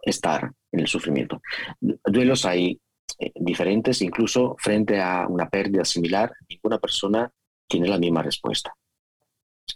estar 0.00 0.52
en 0.72 0.80
el 0.80 0.86
sufrimiento. 0.86 1.40
Duelos 1.80 2.44
hay 2.44 2.80
eh, 3.18 3.32
diferentes, 3.34 4.02
incluso 4.02 4.56
frente 4.58 5.00
a 5.00 5.26
una 5.28 5.48
pérdida 5.48 5.84
similar, 5.84 6.32
ninguna 6.48 6.78
persona 6.78 7.30
tiene 7.66 7.88
la 7.88 7.98
misma 7.98 8.22
respuesta. 8.22 8.72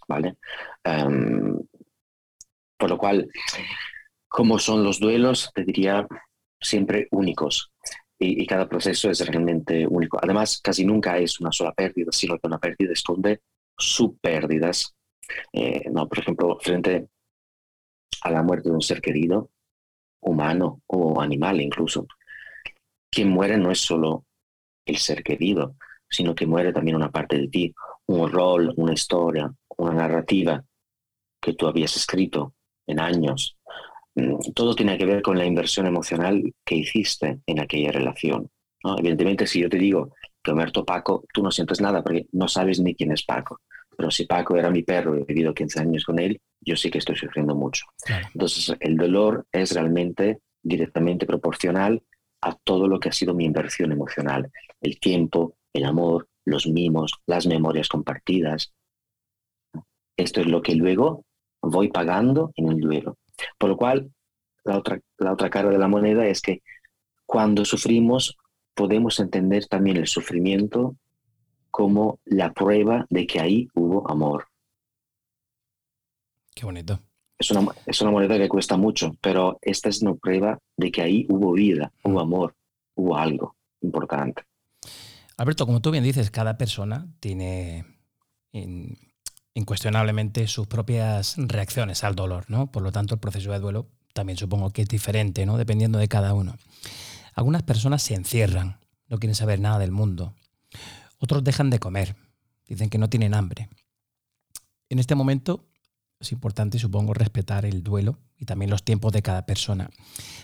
¿Vale? 0.06 0.36
Em, 0.84 1.58
por 2.76 2.90
lo 2.90 2.98
cual, 2.98 3.28
como 4.28 4.58
son 4.58 4.84
los 4.84 5.00
duelos, 5.00 5.50
te 5.54 5.64
diría 5.64 6.06
siempre 6.60 7.08
únicos 7.10 7.72
y, 8.18 8.46
cada 8.46 8.68
proceso 8.68 9.10
es 9.10 9.26
realmente 9.26 9.86
único. 9.86 10.18
Además, 10.22 10.60
casi 10.62 10.84
nunca 10.84 11.16
es 11.18 11.40
una 11.40 11.50
sola 11.50 11.72
pérdida, 11.72 12.12
sino 12.12 12.38
que 12.38 12.46
una 12.46 12.58
pérdida 12.58 12.92
esconde 12.92 13.40
subpérdidas. 13.76 14.94
Eh, 15.52 15.84
no, 15.90 16.06
por 16.06 16.18
ejemplo, 16.18 16.58
frente 16.60 17.08
a 18.23 18.31
la 18.31 18.43
muerte 18.43 18.69
de 18.69 18.75
un 18.75 18.83
ser 18.83 19.00
querido, 19.00 19.50
humano 20.21 20.83
o 20.87 21.21
animal 21.21 21.61
incluso, 21.61 22.07
quien 23.11 23.31
muere 23.31 23.57
no 23.57 23.71
es 23.71 23.81
solo 23.81 24.26
el 24.85 24.97
ser 24.99 25.23
querido, 25.23 25.76
sino 26.09 26.35
que 26.35 26.47
muere 26.47 26.73
también 26.73 26.97
una 26.97 27.11
parte 27.11 27.38
de 27.38 27.49
ti, 27.49 27.75
un 28.07 28.31
rol, 28.31 28.73
una 28.76 28.93
historia, 28.93 29.52
una 29.79 29.93
narrativa 29.93 30.64
que 31.40 31.55
tú 31.55 31.67
habías 31.67 31.97
escrito 31.97 32.55
en 32.87 33.00
años, 33.00 33.57
Mm, 34.14 34.52
todo 34.55 34.75
tiene 34.75 34.99
que 34.99 35.07
ver 35.07 35.23
con 35.23 35.38
la 35.38 35.45
inversión 35.47 35.87
emocional 35.87 36.43
que 36.64 36.76
hiciste 36.76 37.40
en 37.47 37.61
aquella 37.61 37.93
relación. 37.93 38.50
Evidentemente, 38.99 39.47
si 39.47 39.61
yo 39.61 39.69
te 39.69 39.79
digo 39.79 40.14
que 40.43 40.55
muerto 40.55 40.85
Paco, 40.85 41.25
tú 41.33 41.43
no 41.43 41.50
sientes 41.50 41.81
nada 41.81 42.02
porque 42.02 42.26
no 42.33 42.49
sabes 42.49 42.81
ni 42.81 42.95
quién 42.95 43.12
es 43.12 43.25
Paco. 43.25 43.61
Pero 44.00 44.11
si 44.11 44.25
Paco 44.25 44.57
era 44.57 44.71
mi 44.71 44.83
perro 44.83 45.14
y 45.14 45.21
he 45.21 45.25
vivido 45.26 45.52
15 45.52 45.78
años 45.78 46.04
con 46.07 46.19
él, 46.19 46.40
yo 46.62 46.75
sí 46.75 46.90
que 46.90 46.97
estoy 46.97 47.16
sufriendo 47.16 47.54
mucho. 47.54 47.85
Entonces, 48.33 48.75
el 48.80 48.97
dolor 48.97 49.45
es 49.52 49.73
realmente 49.73 50.40
directamente 50.62 51.26
proporcional 51.26 52.02
a 52.40 52.54
todo 52.64 52.88
lo 52.88 52.99
que 52.99 53.11
ha 53.11 53.12
sido 53.12 53.35
mi 53.35 53.45
inversión 53.45 53.92
emocional. 53.92 54.50
El 54.80 54.99
tiempo, 54.99 55.59
el 55.75 55.85
amor, 55.85 56.28
los 56.47 56.66
mimos, 56.66 57.12
las 57.26 57.47
memorias 57.47 57.90
compartidas. 57.90 58.73
Esto 60.16 60.40
es 60.40 60.47
lo 60.47 60.62
que 60.62 60.76
luego 60.76 61.26
voy 61.61 61.88
pagando 61.88 62.52
en 62.57 62.71
el 62.71 62.80
duelo. 62.80 63.19
Por 63.59 63.69
lo 63.69 63.76
cual, 63.76 64.11
la 64.64 64.78
otra, 64.78 64.99
la 65.19 65.35
otra 65.35 65.50
cara 65.50 65.69
de 65.69 65.78
la 65.78 65.88
moneda 65.88 66.26
es 66.26 66.40
que 66.40 66.62
cuando 67.26 67.66
sufrimos 67.66 68.38
podemos 68.73 69.21
entender 69.21 69.66
también 69.66 69.99
el 69.99 70.07
sufrimiento 70.07 70.97
como 71.70 72.18
la 72.24 72.52
prueba 72.52 73.06
de 73.10 73.26
que 73.26 73.40
ahí 73.40 73.68
hubo 73.74 74.08
amor. 74.10 74.46
Qué 76.54 76.64
bonito. 76.64 77.00
Es 77.38 77.50
una, 77.50 77.72
es 77.86 78.00
una 78.02 78.10
moneda 78.10 78.36
que 78.36 78.48
cuesta 78.48 78.76
mucho, 78.76 79.16
pero 79.20 79.58
esta 79.62 79.88
es 79.88 80.02
una 80.02 80.14
prueba 80.14 80.58
de 80.76 80.90
que 80.92 81.00
ahí 81.00 81.26
hubo 81.30 81.52
vida, 81.52 81.90
hubo 82.04 82.18
mm. 82.18 82.22
amor, 82.22 82.54
hubo 82.96 83.16
algo 83.16 83.56
importante. 83.80 84.42
Alberto, 85.38 85.64
como 85.64 85.80
tú 85.80 85.90
bien 85.90 86.04
dices, 86.04 86.30
cada 86.30 86.58
persona 86.58 87.08
tiene 87.18 87.86
incuestionablemente 89.54 90.46
sus 90.48 90.66
propias 90.66 91.36
reacciones 91.38 92.04
al 92.04 92.14
dolor, 92.14 92.44
¿no? 92.48 92.70
Por 92.70 92.82
lo 92.82 92.92
tanto, 92.92 93.14
el 93.14 93.20
proceso 93.20 93.52
de 93.52 93.58
duelo 93.58 93.86
también 94.12 94.36
supongo 94.36 94.70
que 94.70 94.82
es 94.82 94.88
diferente, 94.88 95.46
¿no? 95.46 95.56
Dependiendo 95.56 95.98
de 95.98 96.08
cada 96.08 96.34
uno. 96.34 96.56
Algunas 97.34 97.62
personas 97.62 98.02
se 98.02 98.14
encierran, 98.14 98.80
no 99.08 99.18
quieren 99.18 99.34
saber 99.34 99.60
nada 99.60 99.78
del 99.78 99.92
mundo. 99.92 100.34
Otros 101.20 101.44
dejan 101.44 101.70
de 101.70 101.78
comer, 101.78 102.16
dicen 102.66 102.90
que 102.90 102.98
no 102.98 103.08
tienen 103.08 103.34
hambre. 103.34 103.68
En 104.88 104.98
este 104.98 105.14
momento 105.14 105.68
es 106.18 106.32
importante, 106.32 106.78
supongo, 106.78 107.14
respetar 107.14 107.64
el 107.64 107.82
duelo 107.82 108.18
y 108.36 108.46
también 108.46 108.70
los 108.70 108.84
tiempos 108.84 109.12
de 109.12 109.22
cada 109.22 109.46
persona. 109.46 109.90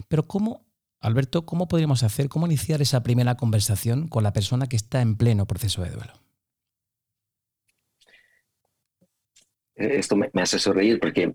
Pero 0.07 0.29
¿cómo, 0.29 0.67
Alberto, 1.01 1.47
cómo 1.47 1.67
podríamos 1.67 2.03
hacer, 2.03 2.29
cómo 2.29 2.47
iniciar 2.47 2.81
esa 2.83 3.03
primera 3.03 3.37
conversación 3.37 4.07
con 4.07 4.23
la 4.23 4.33
persona 4.33 4.69
que 4.69 4.77
está 4.77 5.01
en 5.01 5.17
pleno 5.17 5.47
proceso 5.47 5.83
de 5.83 5.91
duelo? 5.91 6.13
esto 9.77 10.17
me, 10.17 10.31
hace 10.41 10.59
sonreír 10.59 10.99
porque 10.99 11.35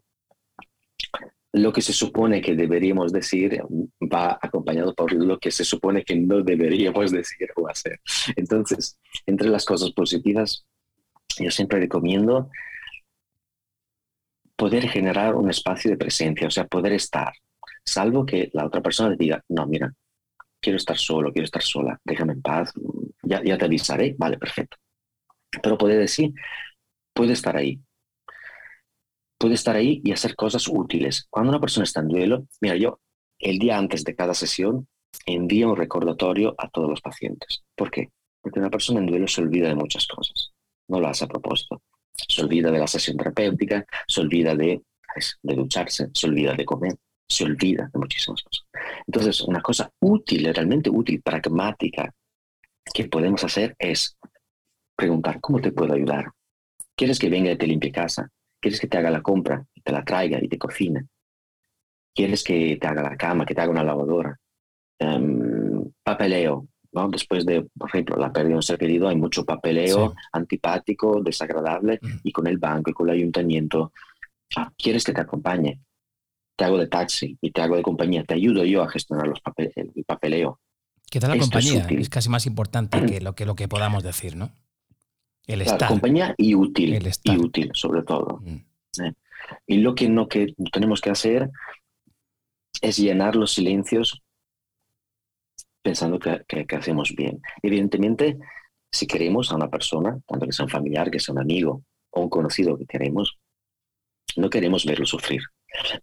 lo 1.53 1.74
que 1.74 1.81
se 1.81 1.93
supone 1.93 2.41
que 2.41 2.55
deberíamos 2.55 3.12
decir 3.12 3.62
va 4.01 4.39
acompañado 4.41 4.93
por 4.96 5.12
lo 5.12 5.38
que 5.38 5.51
se 5.51 5.65
supone 5.65 6.03
que 6.03 6.15
no 6.15 6.41
deberíamos 6.41 7.12
decir 7.12 7.50
o 7.55 7.67
hacer. 7.67 8.00
Entonces, 8.36 8.98
entre 9.25 9.50
las 9.50 9.65
cosas 9.65 9.91
positivas, 9.91 10.65
yo 11.38 11.51
siempre 11.51 11.79
recomiendo 11.79 12.50
poder 14.55 14.88
generar 14.88 15.36
un 15.36 15.50
espacio 15.50 15.89
de 15.91 15.98
presencia, 15.98 16.48
o 16.48 16.51
sea, 16.51 16.67
poder 16.67 16.93
estar, 16.93 17.34
salvo 17.84 18.25
que 18.25 18.50
la 18.53 18.65
otra 18.65 18.81
persona 18.81 19.15
diga, 19.15 19.43
no, 19.50 19.65
mira, 19.65 19.91
quiero 20.60 20.77
estar 20.77 20.98
solo, 20.98 21.34
quiero 21.34 21.46
estar 21.46 21.63
sola, 21.63 22.00
déjame 22.05 22.34
en 22.34 22.41
paz, 22.41 22.72
ya, 23.24 23.43
ya 23.43 23.58
te 23.58 23.65
avisaré, 23.65 24.15
vale, 24.17 24.38
perfecto. 24.38 24.77
Pero 25.63 25.77
poder 25.77 25.98
decir, 26.00 26.31
puede 27.13 27.34
estar 27.34 27.58
ahí, 27.58 27.81
puede 29.41 29.55
estar 29.55 29.75
ahí 29.75 30.01
y 30.03 30.12
hacer 30.12 30.36
cosas 30.36 30.67
útiles. 30.67 31.25
Cuando 31.29 31.50
una 31.50 31.60
persona 31.60 31.83
está 31.83 32.00
en 32.00 32.10
duelo, 32.10 32.45
mira, 32.62 32.75
yo 32.75 33.00
el 33.39 33.57
día 33.57 33.75
antes 33.75 34.03
de 34.03 34.15
cada 34.15 34.36
sesión 34.36 34.88
envío 35.25 35.71
un 35.71 35.75
recordatorio 35.75 36.53
a 36.60 36.69
todos 36.69 36.88
los 36.88 37.01
pacientes. 37.01 37.63
¿Por 37.75 37.89
qué? 37.89 38.10
Porque 38.39 38.60
una 38.60 38.69
persona 38.69 39.00
en 39.00 39.07
duelo 39.07 39.27
se 39.27 39.41
olvida 39.41 39.67
de 39.67 39.75
muchas 39.75 40.05
cosas. 40.05 40.51
No 40.88 41.00
lo 41.00 41.07
hace 41.07 41.25
a 41.25 41.27
propósito. 41.27 41.81
Se 42.13 42.43
olvida 42.43 42.69
de 42.69 42.77
la 42.77 42.86
sesión 42.86 43.17
terapéutica, 43.17 43.83
se 44.07 44.21
olvida 44.21 44.55
de, 44.55 44.83
de 45.41 45.55
ducharse, 45.55 46.10
se 46.13 46.27
olvida 46.27 46.53
de 46.53 46.63
comer, 46.63 46.95
se 47.27 47.43
olvida 47.43 47.89
de 47.91 48.00
muchísimas 48.00 48.43
cosas. 48.43 48.67
Entonces, 49.07 49.41
una 49.41 49.62
cosa 49.62 49.91
útil, 50.01 50.53
realmente 50.53 50.91
útil, 50.91 51.19
pragmática, 51.24 52.13
que 52.93 53.05
podemos 53.05 53.43
hacer 53.43 53.75
es 53.79 54.15
preguntar, 54.95 55.41
¿cómo 55.41 55.60
te 55.60 55.71
puedo 55.71 55.93
ayudar? 55.93 56.29
¿Quieres 56.95 57.17
que 57.17 57.29
venga 57.29 57.51
y 57.51 57.57
te 57.57 57.65
limpie 57.65 57.91
casa? 57.91 58.29
¿Quieres 58.62 58.80
que 58.80 58.88
te 58.88 58.98
haga 58.98 59.10
la 59.10 59.22
compra, 59.22 59.65
y 59.74 59.82
te 59.82 59.91
la 59.91 60.06
traiga 60.06 60.39
y 60.41 60.48
te 60.48 60.60
cocine? 60.60 61.08
¿Quieres 62.13 62.44
que 62.44 62.77
te 62.80 62.88
haga 62.88 63.01
la 63.01 63.18
cama, 63.18 63.46
que 63.46 63.56
te 63.56 63.62
haga 63.62 63.72
una 63.72 63.84
lavadora? 63.84 64.38
Em, 65.00 65.91
papeleo, 66.03 66.68
¿no? 66.91 67.10
Después 67.10 67.44
de, 67.46 67.68
por 67.75 67.89
ejemplo, 67.89 68.18
la 68.18 68.32
pérdida 68.32 68.50
de 68.50 68.56
un 68.58 68.63
ser 68.63 68.77
querido, 68.77 69.08
hay 69.08 69.15
mucho 69.15 69.44
papeleo 69.44 70.13
antipático, 70.32 71.22
desagradable, 71.24 72.00
y 72.24 72.32
con 72.32 72.46
el 72.46 72.60
banco 72.60 72.91
y 72.91 72.94
con 72.94 73.10
el 73.10 73.15
ayuntamiento. 73.15 73.94
Ah, 74.56 74.72
¿Quieres 74.77 75.03
que 75.03 75.13
te 75.13 75.22
acompañe? 75.22 75.82
Te 76.56 76.65
hago 76.65 76.77
de 76.77 76.88
taxi 76.88 77.38
y 77.41 77.51
te 77.51 77.62
hago 77.62 77.77
de 77.77 77.82
compañía. 77.82 78.24
Te 78.25 78.36
ayudo 78.36 78.63
yo 78.63 78.84
a 78.84 78.89
gestionar 78.89 79.27
los 79.27 79.39
el 79.58 80.03
papeleo. 80.06 80.60
¿Qué 81.10 81.20
tal 81.20 81.32
la 81.32 81.38
compañía? 81.38 81.88
Es, 81.89 82.10
casi 82.10 82.30
más 82.30 82.46
importante 82.46 83.06
que 83.06 83.22
lo 83.22 83.34
que, 83.34 83.46
lo 83.46 83.56
que 83.56 83.68
podamos 83.68 84.03
decir, 84.03 84.36
¿no? 84.36 84.51
El 85.48 85.62
estar. 85.62 85.89
compañía 85.89 86.36
y 86.38 86.55
útil. 86.55 87.00
Y 87.24 87.38
útil, 87.38 87.71
sobre 87.74 88.03
todo. 88.03 88.41
Mm. 88.43 89.12
Y 89.67 89.77
lo 89.77 89.95
que, 89.95 90.07
no, 90.07 90.27
que 90.27 90.53
tenemos 90.71 91.01
que 91.01 91.10
hacer 91.10 91.50
es 92.81 92.98
llenar 92.98 93.36
los 93.36 93.53
silencios 93.53 94.21
pensando 95.81 96.19
que, 96.19 96.43
que, 96.48 96.75
hacemos 96.75 97.13
bien. 97.15 97.41
Evidentemente, 97.62 98.38
si 98.91 99.07
queremos 99.07 99.51
a 99.51 99.55
una 99.55 99.69
persona, 99.69 100.19
tanto 100.27 100.45
que 100.45 100.51
sea 100.51 100.65
un 100.65 100.71
familiar, 100.71 101.10
que 101.10 101.19
sea 101.19 101.33
un 101.33 101.39
amigo 101.39 101.83
o 102.12 102.21
un 102.21 102.29
conocido 102.29 102.77
que 102.77 102.86
queremos, 102.86 103.38
no 104.36 104.50
queremos 104.50 104.86
verlo 104.86 105.05
sufrir. 105.05 105.41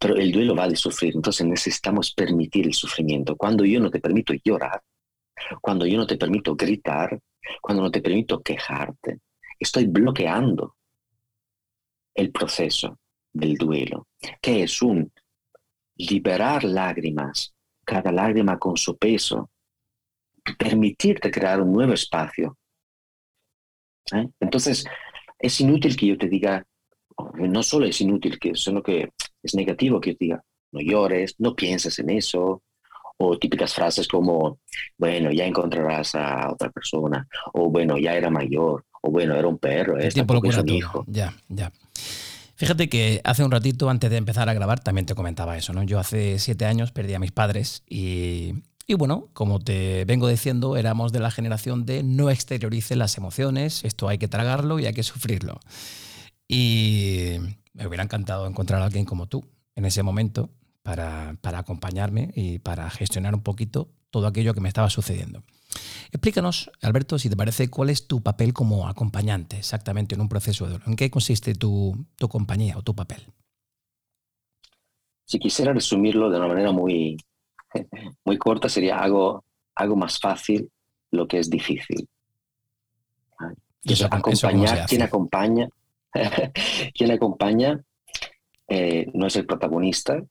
Pero 0.00 0.16
el 0.16 0.32
duelo 0.32 0.56
va 0.56 0.68
de 0.68 0.76
sufrir, 0.76 1.14
entonces 1.14 1.46
necesitamos 1.46 2.12
permitir 2.12 2.66
el 2.66 2.74
sufrimiento. 2.74 3.36
Cuando 3.36 3.64
yo 3.64 3.80
no 3.80 3.90
te 3.90 4.00
permito 4.00 4.32
llorar, 4.44 4.82
cuando 5.60 5.86
yo 5.86 5.96
no 5.98 6.06
te 6.06 6.16
permito 6.16 6.56
gritar, 6.56 7.18
cuando 7.60 7.82
no 7.82 7.90
te 7.90 8.00
permito 8.00 8.40
quejarte, 8.40 9.20
estoy 9.58 9.86
bloqueando 9.86 10.76
el 12.14 12.32
proceso 12.32 12.98
del 13.32 13.54
duelo, 13.56 14.08
que 14.40 14.62
es 14.64 14.82
un 14.82 15.12
liberar 15.96 16.64
lágrimas, 16.64 17.54
cada 17.84 18.12
lágrima 18.12 18.58
con 18.58 18.76
su 18.76 18.96
peso, 18.96 19.50
permitirte 20.58 21.30
crear 21.30 21.60
un 21.60 21.72
nuevo 21.72 21.92
espacio. 21.92 22.56
¿eh? 24.12 24.28
Entonces, 24.40 24.84
es 25.38 25.60
inútil 25.60 25.96
que 25.96 26.06
yo 26.06 26.18
te 26.18 26.28
diga, 26.28 26.64
no 27.34 27.62
solo 27.62 27.86
es 27.86 28.00
inútil, 28.00 28.38
que, 28.38 28.54
sino 28.54 28.82
que 28.82 29.12
es 29.42 29.54
negativo 29.54 30.00
que 30.00 30.12
yo 30.12 30.16
diga, 30.18 30.44
no 30.72 30.80
llores, 30.80 31.34
no 31.38 31.54
pienses 31.54 31.98
en 31.98 32.10
eso, 32.10 32.62
o 33.18 33.38
típicas 33.38 33.74
frases 33.74 34.06
como, 34.06 34.60
bueno, 34.96 35.30
ya 35.32 35.44
encontrarás 35.44 36.14
a 36.14 36.52
otra 36.52 36.70
persona, 36.70 37.26
o 37.52 37.68
bueno, 37.68 37.98
ya 37.98 38.14
era 38.14 38.30
mayor, 38.30 38.84
o 39.08 39.10
bueno, 39.10 39.34
era 39.34 39.48
un 39.48 39.58
perro, 39.58 39.98
es 39.98 40.14
un 40.14 40.68
hijo. 40.68 41.04
Ya, 41.06 41.34
ya. 41.48 41.72
Fíjate 42.56 42.88
que 42.88 43.20
hace 43.24 43.42
un 43.42 43.50
ratito, 43.50 43.88
antes 43.88 44.10
de 44.10 44.18
empezar 44.18 44.48
a 44.48 44.54
grabar, 44.54 44.80
también 44.80 45.06
te 45.06 45.14
comentaba 45.14 45.56
eso, 45.56 45.72
¿no? 45.72 45.82
Yo 45.82 45.98
hace 45.98 46.38
siete 46.38 46.66
años 46.66 46.92
perdí 46.92 47.14
a 47.14 47.18
mis 47.18 47.32
padres 47.32 47.84
y, 47.88 48.52
y 48.86 48.94
bueno, 48.94 49.28
como 49.32 49.60
te 49.60 50.04
vengo 50.04 50.28
diciendo, 50.28 50.76
éramos 50.76 51.12
de 51.12 51.20
la 51.20 51.30
generación 51.30 51.86
de 51.86 52.02
no 52.02 52.28
exteriorice 52.28 52.96
las 52.96 53.16
emociones, 53.16 53.82
esto 53.84 54.08
hay 54.08 54.18
que 54.18 54.28
tragarlo 54.28 54.78
y 54.78 54.86
hay 54.86 54.92
que 54.92 55.02
sufrirlo. 55.02 55.60
Y 56.46 57.36
me 57.72 57.86
hubiera 57.86 58.04
encantado 58.04 58.46
encontrar 58.46 58.82
a 58.82 58.86
alguien 58.86 59.06
como 59.06 59.26
tú 59.26 59.44
en 59.74 59.86
ese 59.86 60.02
momento 60.02 60.50
para, 60.82 61.36
para 61.40 61.60
acompañarme 61.60 62.32
y 62.34 62.58
para 62.58 62.90
gestionar 62.90 63.34
un 63.34 63.42
poquito 63.42 63.88
todo 64.10 64.26
aquello 64.26 64.52
que 64.52 64.60
me 64.60 64.68
estaba 64.68 64.90
sucediendo. 64.90 65.44
Explícanos, 66.10 66.70
Alberto, 66.80 67.18
si 67.18 67.28
te 67.28 67.36
parece, 67.36 67.68
cuál 67.68 67.90
es 67.90 68.06
tu 68.06 68.22
papel 68.22 68.52
como 68.52 68.88
acompañante 68.88 69.58
exactamente 69.58 70.14
en 70.14 70.20
un 70.22 70.28
proceso 70.28 70.64
de 70.64 70.72
dolor. 70.72 70.88
¿En 70.88 70.96
qué 70.96 71.10
consiste 71.10 71.54
tu, 71.54 72.06
compañía 72.28 72.78
o 72.78 72.82
tu 72.82 72.94
papel? 72.94 73.26
Si 75.24 75.38
quisiera 75.38 75.74
resumirlo 75.74 76.30
de 76.30 76.38
una 76.38 76.48
manera 76.48 76.72
muy, 76.72 77.16
muy 78.24 78.38
corta, 78.38 78.68
sería 78.68 78.98
algo, 78.98 79.44
algo 79.74 79.96
más 79.96 80.18
fácil 80.18 80.70
lo 81.10 81.28
que 81.28 81.38
es 81.38 81.50
difícil. 81.50 82.08
Eso, 83.84 84.06
acompañar, 84.10 84.86
quien 84.86 85.02
acompaña, 85.02 85.68
quien 86.94 87.10
acompaña 87.10 87.80
eh, 88.66 89.06
no 89.14 89.26
es 89.26 89.36
el 89.36 89.46
protagonista, 89.46 90.22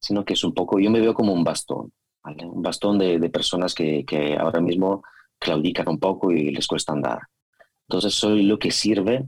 sino 0.00 0.24
que 0.24 0.34
es 0.34 0.44
un 0.44 0.52
poco, 0.52 0.78
yo 0.78 0.90
me 0.90 1.00
veo 1.00 1.14
como 1.14 1.32
un 1.32 1.44
bastón, 1.44 1.92
un 2.26 2.62
bastón 2.62 2.98
de, 2.98 3.18
de 3.18 3.30
personas 3.30 3.74
que, 3.74 4.04
que, 4.04 4.36
ahora 4.36 4.60
mismo 4.60 5.02
claudican 5.38 5.88
un 5.88 5.98
poco 5.98 6.32
y 6.32 6.50
les 6.50 6.66
cuesta 6.66 6.92
andar. 6.92 7.20
Entonces 7.88 8.14
soy 8.14 8.42
lo 8.42 8.58
que 8.58 8.70
sirve 8.70 9.26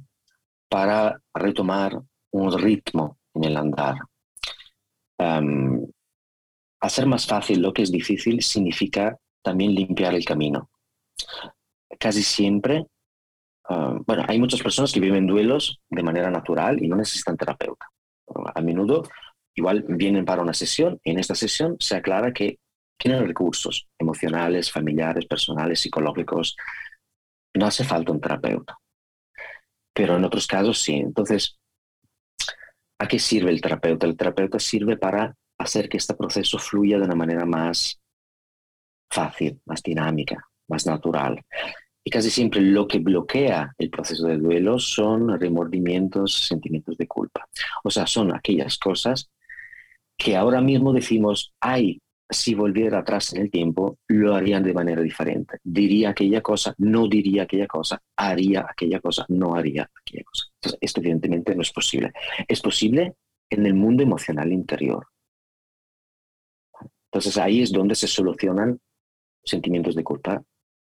para 0.69 1.21
retomar 1.35 2.01
un 2.31 2.59
ritmo 2.59 3.19
en 3.35 3.45
el 3.45 3.57
andar. 3.57 3.97
hacer 6.81 7.07
más 7.07 7.27
fácil 7.27 7.61
lo 7.61 7.73
que 7.73 7.83
es 7.83 7.91
difícil 7.91 8.43
significa 8.43 9.19
también 9.43 9.75
limpiar 9.75 10.15
el 10.15 10.25
camino. 10.25 10.71
Casi 11.99 12.23
siempre, 12.23 12.87
bueno, 13.69 14.25
hay 14.29 14.39
muchas 14.39 14.63
personas 14.63 14.93
que 14.93 15.01
viven 15.01 15.27
duelos 15.27 15.81
de 15.89 16.03
manera 16.03 16.31
natural 16.31 16.83
y 16.83 16.89
no 16.89 16.97
necesitan 16.97 17.37
terapeuta. 17.37 17.87
A 18.55 18.61
menudo 18.61 19.05
igual 19.55 19.85
vienen 19.89 20.25
para 20.25 20.43
una 20.43 20.55
sesión 20.55 21.01
y 21.03 21.11
en 21.11 21.19
esta 21.19 21.35
sesión 21.35 21.77
se 21.81 21.97
aclara 21.97 22.33
que 22.33 22.59
tienen 22.99 23.27
recursos 23.27 23.89
emocionales, 23.99 24.71
familiares, 24.71 25.25
personales, 25.27 25.81
psicológicos. 25.81 26.57
No 27.55 27.67
hace 27.67 27.85
falta 27.85 28.13
un 28.13 28.21
terapeuta. 28.21 28.77
Pero 29.95 30.17
en 30.17 30.25
otros 30.25 30.47
casos 30.47 30.81
sí. 30.81 30.97
Entonces, 30.97 31.59
¿a 32.99 33.07
qué 33.07 33.19
sirve 33.19 33.51
el 33.51 33.61
terapeuta? 33.61 34.07
El 34.07 34.17
terapeuta 34.17 34.59
sirve 34.59 34.97
para 34.97 35.35
hacer 35.59 35.89
que 35.89 35.97
este 35.97 36.15
proceso 36.15 36.59
fluya 36.59 36.99
de 36.99 37.05
una 37.05 37.15
manera 37.15 37.47
más 37.47 38.01
fácil, 39.11 39.61
más 39.65 39.83
dinámica, 39.83 40.45
más 40.69 40.87
natural. 40.87 41.41
Y 42.05 42.11
casi 42.11 42.31
siempre 42.31 42.61
lo 42.61 42.87
que 42.87 42.99
bloquea 42.99 43.75
el 43.77 43.91
proceso 43.91 44.27
de 44.27 44.39
duelo 44.39 44.79
son 44.79 45.39
remordimientos, 45.39 46.47
sentimientos 46.47 46.97
de 46.97 47.07
culpa. 47.07 47.49
O 47.85 47.91
sea, 47.91 48.07
son 48.07 48.35
aquellas 48.35 48.79
cosas 48.79 49.31
que 50.17 50.37
ahora 50.37 50.61
mismo 50.61 50.93
decimos, 50.93 51.53
ay, 51.61 52.01
si 52.31 52.55
volviera 52.55 52.99
atrás 52.99 53.33
en 53.33 53.43
el 53.43 53.51
tiempo, 53.51 53.99
lo 54.09 54.35
harían 54.35 54.63
de 54.63 54.75
manera 54.75 55.01
diferente. 55.01 55.59
Diría 55.63 56.11
aquella 56.11 56.43
cosa, 56.43 56.75
no 56.79 57.09
diría 57.09 57.45
aquella 57.45 57.67
cosa, 57.67 58.03
haría 58.17 58.67
aquella 58.69 59.01
cosa, 59.01 59.25
no 59.29 59.55
haría 59.55 59.91
aquella 60.01 60.25
cosa. 60.25 60.47
esto 60.81 61.01
evidentemente 61.01 61.55
no 61.55 61.63
es 61.63 61.73
posible. 61.73 62.13
Es 62.47 62.61
posible 62.61 63.15
en 63.49 63.67
el 63.67 63.75
mundo 63.75 64.03
emocional 64.03 64.53
interior. 64.53 65.07
Entonces 67.11 67.39
ahí 67.39 67.63
es 67.63 67.73
donde 67.73 67.95
se 67.95 68.07
solucionan 68.07 68.79
sentimientos 69.43 69.95
de 69.95 70.05
culpa 70.05 70.43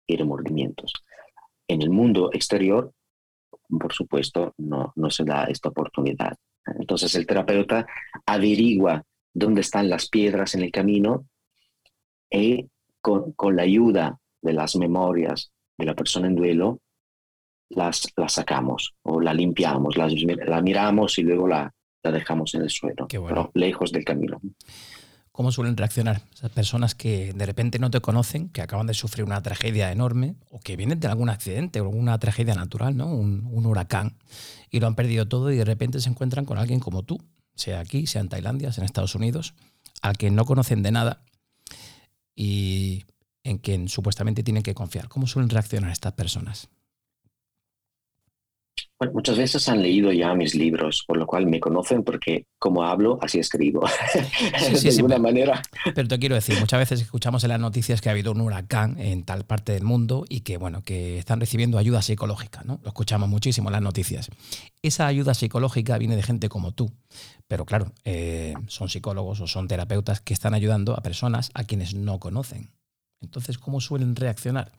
y 0.05 0.15
remordimientos. 0.15 0.93
En 1.67 1.81
el 1.81 1.89
mundo 1.89 2.29
exterior, 2.31 2.93
por 3.67 3.93
supuesto, 3.93 4.53
no, 4.57 4.93
no 4.95 5.09
se 5.09 5.23
da 5.23 5.45
esta 5.45 5.69
oportunidad. 5.69 6.37
Entonces 6.65 7.15
el 7.15 7.25
terapeuta 7.25 7.87
averigua 8.25 9.03
dónde 9.33 9.61
están 9.61 9.89
las 9.89 10.09
piedras 10.09 10.55
en 10.55 10.63
el 10.63 10.71
camino 10.71 11.25
y 12.29 12.67
con, 13.01 13.33
con, 13.33 13.55
la 13.55 13.63
ayuda 13.63 14.19
de 14.41 14.53
las 14.53 14.75
memorias 14.75 15.51
de 15.77 15.85
la 15.85 15.95
persona 15.95 16.27
en 16.27 16.35
duelo, 16.35 16.79
las, 17.69 18.07
las 18.15 18.33
sacamos 18.33 18.93
o 19.03 19.19
la 19.19 19.33
limpiamos, 19.33 19.97
la, 19.97 20.07
la 20.07 20.61
miramos 20.61 21.17
y 21.17 21.23
luego 21.23 21.47
la, 21.47 21.73
la 22.03 22.11
dejamos 22.11 22.53
en 22.55 22.61
el 22.61 22.69
suelo, 22.69 23.07
pero 23.07 23.51
lejos 23.53 23.91
del 23.91 24.05
camino. 24.05 24.39
¿Cómo 25.31 25.51
suelen 25.51 25.77
reaccionar 25.77 26.21
esas 26.33 26.51
personas 26.51 26.93
que 26.93 27.31
de 27.33 27.45
repente 27.45 27.79
no 27.79 27.89
te 27.89 28.01
conocen, 28.01 28.49
que 28.49 28.61
acaban 28.61 28.85
de 28.87 28.93
sufrir 28.93 29.23
una 29.23 29.41
tragedia 29.41 29.91
enorme 29.91 30.35
o 30.49 30.59
que 30.59 30.75
vienen 30.75 30.99
de 30.99 31.07
algún 31.07 31.29
accidente 31.29 31.79
o 31.79 31.85
alguna 31.85 32.19
tragedia 32.19 32.53
natural, 32.53 32.97
¿no? 32.97 33.07
un, 33.07 33.47
un 33.49 33.65
huracán, 33.65 34.17
y 34.69 34.81
lo 34.81 34.87
han 34.87 34.95
perdido 34.95 35.27
todo 35.27 35.49
y 35.51 35.55
de 35.55 35.65
repente 35.65 36.01
se 36.01 36.09
encuentran 36.09 36.43
con 36.43 36.57
alguien 36.57 36.81
como 36.81 37.03
tú, 37.03 37.17
sea 37.61 37.79
aquí, 37.79 38.07
sea 38.07 38.21
en 38.21 38.29
Tailandia, 38.29 38.71
sea 38.71 38.81
en 38.81 38.85
Estados 38.85 39.15
Unidos, 39.15 39.53
al 40.01 40.17
que 40.17 40.31
no 40.31 40.45
conocen 40.45 40.83
de 40.83 40.91
nada 40.91 41.23
y 42.35 43.05
en 43.43 43.57
quien 43.57 43.87
supuestamente 43.87 44.43
tienen 44.43 44.63
que 44.63 44.73
confiar. 44.73 45.07
¿Cómo 45.07 45.27
suelen 45.27 45.49
reaccionar 45.49 45.91
estas 45.91 46.13
personas? 46.13 46.69
Bueno, 49.01 49.15
muchas 49.15 49.35
veces 49.35 49.67
han 49.67 49.81
leído 49.81 50.11
ya 50.11 50.35
mis 50.35 50.53
libros, 50.53 51.03
por 51.07 51.17
lo 51.17 51.25
cual 51.25 51.47
me 51.47 51.59
conocen 51.59 52.03
porque 52.03 52.45
como 52.59 52.83
hablo, 52.83 53.17
así 53.19 53.39
escribo. 53.39 53.81
Sí, 54.59 54.89
de 54.89 54.95
alguna 54.95 55.17
manera. 55.17 55.59
Pero 55.95 56.07
te 56.07 56.19
quiero 56.19 56.35
decir, 56.35 56.59
muchas 56.59 56.77
veces 56.77 57.01
escuchamos 57.01 57.43
en 57.43 57.49
las 57.49 57.59
noticias 57.59 57.99
que 57.99 58.09
ha 58.09 58.11
habido 58.11 58.31
un 58.31 58.41
huracán 58.41 58.99
en 58.99 59.23
tal 59.23 59.43
parte 59.43 59.71
del 59.71 59.85
mundo 59.85 60.23
y 60.29 60.41
que, 60.41 60.57
bueno, 60.57 60.83
que 60.83 61.17
están 61.17 61.39
recibiendo 61.39 61.79
ayuda 61.79 62.03
psicológica, 62.03 62.61
¿no? 62.63 62.79
Lo 62.83 62.89
escuchamos 62.89 63.27
muchísimo 63.27 63.69
en 63.69 63.73
las 63.73 63.81
noticias. 63.81 64.29
Esa 64.83 65.07
ayuda 65.07 65.33
psicológica 65.33 65.97
viene 65.97 66.15
de 66.15 66.21
gente 66.21 66.47
como 66.47 66.71
tú, 66.71 66.91
pero 67.47 67.65
claro, 67.65 67.93
eh, 68.05 68.53
son 68.67 68.87
psicólogos 68.87 69.41
o 69.41 69.47
son 69.47 69.67
terapeutas 69.67 70.21
que 70.21 70.35
están 70.35 70.53
ayudando 70.53 70.93
a 70.93 71.01
personas 71.01 71.49
a 71.55 71.63
quienes 71.63 71.95
no 71.95 72.19
conocen. 72.19 72.69
Entonces, 73.19 73.57
¿cómo 73.57 73.81
suelen 73.81 74.15
reaccionar? 74.15 74.71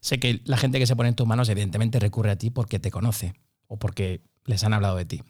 Sé 0.00 0.20
que 0.20 0.42
la 0.44 0.58
gente 0.58 0.78
que 0.78 0.86
se 0.86 0.94
pone 0.94 1.08
en 1.08 1.14
tus 1.14 1.26
manos 1.26 1.48
evidentemente 1.48 1.98
recurre 1.98 2.32
a 2.32 2.36
ti 2.36 2.50
porque 2.50 2.78
te 2.78 2.90
conoce 2.90 3.32
o 3.68 3.78
porque 3.78 4.20
les 4.44 4.64
han 4.64 4.72
hablado 4.72 4.96
de 4.96 5.04
ti. 5.04 5.22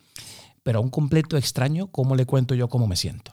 Pero 0.62 0.78
a 0.78 0.82
un 0.82 0.90
completo 0.90 1.36
extraño, 1.36 1.88
¿cómo 1.88 2.16
le 2.16 2.26
cuento 2.26 2.54
yo 2.54 2.68
cómo 2.68 2.86
me 2.86 2.96
siento? 2.96 3.32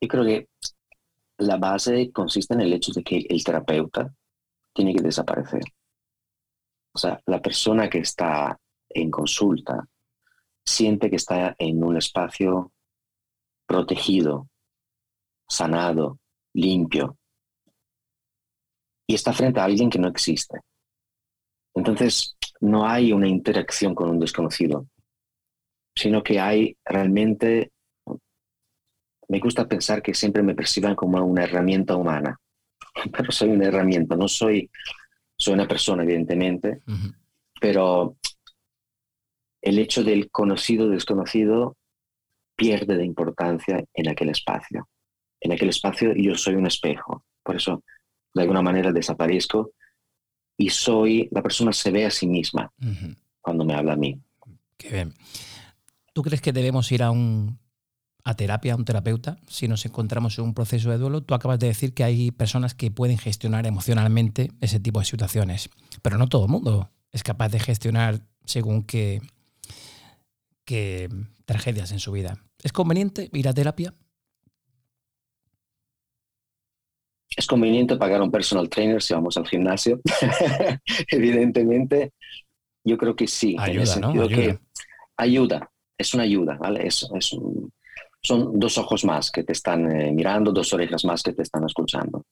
yo 0.00 0.08
creo 0.08 0.24
que 0.24 0.48
la 1.38 1.56
base 1.56 2.12
consiste 2.12 2.54
en 2.54 2.60
el 2.60 2.72
hecho 2.72 2.92
de 2.92 3.02
que 3.02 3.26
el 3.28 3.42
terapeuta 3.42 4.14
tiene 4.72 4.94
que 4.94 5.02
desaparecer. 5.02 5.62
O 6.94 6.98
sea, 6.98 7.20
la 7.26 7.40
persona 7.40 7.88
que 7.88 7.98
está 7.98 8.58
en 8.90 9.10
consulta 9.10 9.88
siente 10.64 11.10
que 11.10 11.16
está 11.16 11.56
en 11.58 11.82
un 11.82 11.96
espacio 11.96 12.72
protegido, 13.66 14.48
sanado, 15.48 16.18
limpio, 16.52 17.16
y 19.06 19.14
está 19.14 19.32
frente 19.32 19.60
a 19.60 19.64
alguien 19.64 19.90
que 19.90 19.98
no 19.98 20.08
existe. 20.08 20.60
Entonces, 21.74 22.36
no 22.60 22.86
hay 22.86 23.12
una 23.12 23.28
interacción 23.28 23.94
con 23.94 24.10
un 24.10 24.18
desconocido, 24.18 24.86
sino 25.94 26.22
que 26.22 26.38
hay 26.38 26.76
realmente, 26.84 27.72
me 29.28 29.40
gusta 29.40 29.66
pensar 29.66 30.02
que 30.02 30.14
siempre 30.14 30.42
me 30.42 30.54
perciban 30.54 30.94
como 30.94 31.22
una 31.24 31.44
herramienta 31.44 31.96
humana, 31.96 32.38
pero 33.12 33.32
soy 33.32 33.50
una 33.50 33.66
herramienta, 33.66 34.16
no 34.16 34.28
soy, 34.28 34.70
soy 35.36 35.54
una 35.54 35.66
persona, 35.68 36.02
evidentemente, 36.02 36.82
pero 37.60 38.16
el 39.60 39.78
hecho 39.78 40.04
del 40.04 40.30
conocido 40.30 40.88
desconocido 40.88 41.76
pierde 42.56 42.96
de 42.96 43.04
importancia 43.04 43.84
en 43.94 44.08
aquel 44.08 44.28
espacio. 44.28 44.88
En 45.40 45.52
aquel 45.52 45.70
espacio 45.70 46.12
yo 46.14 46.36
soy 46.36 46.54
un 46.54 46.66
espejo, 46.66 47.24
por 47.42 47.56
eso 47.56 47.82
de 48.34 48.42
alguna 48.42 48.62
manera 48.62 48.92
desaparezco 48.92 49.72
y 50.62 50.70
soy, 50.70 51.28
la 51.32 51.42
persona 51.42 51.72
se 51.72 51.90
ve 51.90 52.06
a 52.06 52.10
sí 52.10 52.26
misma 52.26 52.72
cuando 53.40 53.64
me 53.64 53.74
habla 53.74 53.94
a 53.94 53.96
mí. 53.96 54.20
Qué 54.76 54.90
bien. 54.90 55.14
¿Tú 56.12 56.22
crees 56.22 56.40
que 56.40 56.52
debemos 56.52 56.92
ir 56.92 57.02
a 57.02 57.10
un, 57.10 57.58
a 58.22 58.34
terapia, 58.34 58.74
a 58.74 58.76
un 58.76 58.84
terapeuta, 58.84 59.38
si 59.48 59.66
nos 59.66 59.84
encontramos 59.86 60.38
en 60.38 60.44
un 60.44 60.54
proceso 60.54 60.90
de 60.90 60.98
duelo. 60.98 61.22
Tú 61.22 61.34
acabas 61.34 61.58
de 61.58 61.66
decir 61.66 61.94
que 61.94 62.04
hay 62.04 62.30
personas 62.30 62.74
que 62.74 62.92
pueden 62.92 63.18
gestionar 63.18 63.66
emocionalmente 63.66 64.52
ese 64.60 64.78
tipo 64.78 65.00
de 65.00 65.06
situaciones, 65.06 65.68
pero 66.00 66.16
no 66.16 66.28
todo 66.28 66.44
el 66.44 66.50
mundo 66.52 66.90
es 67.10 67.24
capaz 67.24 67.48
de 67.48 67.58
gestionar 67.58 68.24
según 68.44 68.84
qué, 68.84 69.20
qué 70.64 71.08
tragedias 71.44 71.90
en 71.90 71.98
su 71.98 72.12
vida. 72.12 72.38
¿Es 72.62 72.72
conveniente 72.72 73.28
ir 73.32 73.48
a 73.48 73.52
terapia? 73.52 73.94
Es 77.36 77.46
conveniente 77.46 77.96
pagar 77.96 78.20
a 78.20 78.24
un 78.24 78.30
personal 78.30 78.68
trainer 78.68 79.02
si 79.02 79.14
vamos 79.14 79.36
al 79.36 79.46
gimnasio. 79.46 80.00
Evidentemente, 81.08 82.12
yo 82.84 82.98
creo 82.98 83.16
que 83.16 83.26
sí. 83.26 83.56
Ayuda, 83.58 83.96
¿no? 83.96 84.08
Ayuda. 84.10 84.28
Que 84.28 84.58
ayuda, 85.16 85.70
es 85.96 86.14
una 86.14 86.24
ayuda, 86.24 86.56
¿vale? 86.56 86.86
Es, 86.86 87.08
es 87.14 87.36
son 88.24 88.58
dos 88.58 88.78
ojos 88.78 89.04
más 89.04 89.30
que 89.30 89.42
te 89.42 89.52
están 89.52 89.90
eh, 89.90 90.12
mirando, 90.12 90.52
dos 90.52 90.72
orejas 90.72 91.04
más 91.04 91.22
que 91.22 91.32
te 91.32 91.42
están 91.42 91.64
escuchando. 91.64 92.24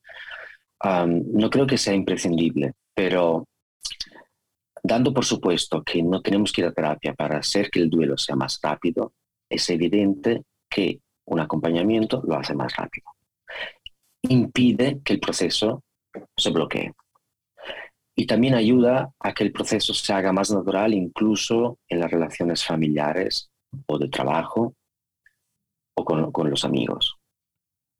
no 0.83 1.49
creo 1.49 1.67
que 1.67 1.77
sea 1.77 1.93
imprescindible, 1.93 2.73
pero 2.93 3.45
dando 4.83 5.13
por 5.13 5.25
supuesto 5.25 5.83
que 5.83 6.01
no 6.01 6.21
tenemos 6.21 6.51
que 6.51 6.61
ir 6.61 6.67
a 6.67 6.71
terapia 6.71 7.13
para 7.13 7.37
hacer 7.37 7.69
que 7.69 7.79
el 7.79 7.89
duelo 7.89 8.17
sea 8.17 8.35
más 8.35 8.59
rápido, 8.63 9.13
es 9.49 9.69
evidente 9.69 10.43
que 10.69 11.01
un 11.25 11.39
acompañamiento 11.39 12.23
lo 12.25 12.37
hace 12.37 12.55
más 12.55 12.73
rápido. 12.75 13.07
Impide 14.23 15.01
que 15.03 15.13
el 15.13 15.19
proceso 15.19 15.83
se 16.37 16.51
bloquee. 16.51 16.93
Y 18.15 18.25
también 18.25 18.53
ayuda 18.53 19.11
a 19.19 19.33
que 19.33 19.43
el 19.43 19.51
proceso 19.51 19.93
se 19.93 20.13
haga 20.13 20.31
más 20.31 20.51
natural 20.51 20.93
incluso 20.93 21.79
en 21.87 21.99
las 21.99 22.11
relaciones 22.11 22.63
familiares 22.65 23.49
o 23.87 23.97
de 23.97 24.09
trabajo 24.09 24.75
o 25.95 26.05
con, 26.05 26.49
los 26.49 26.65
amigos. 26.65 27.17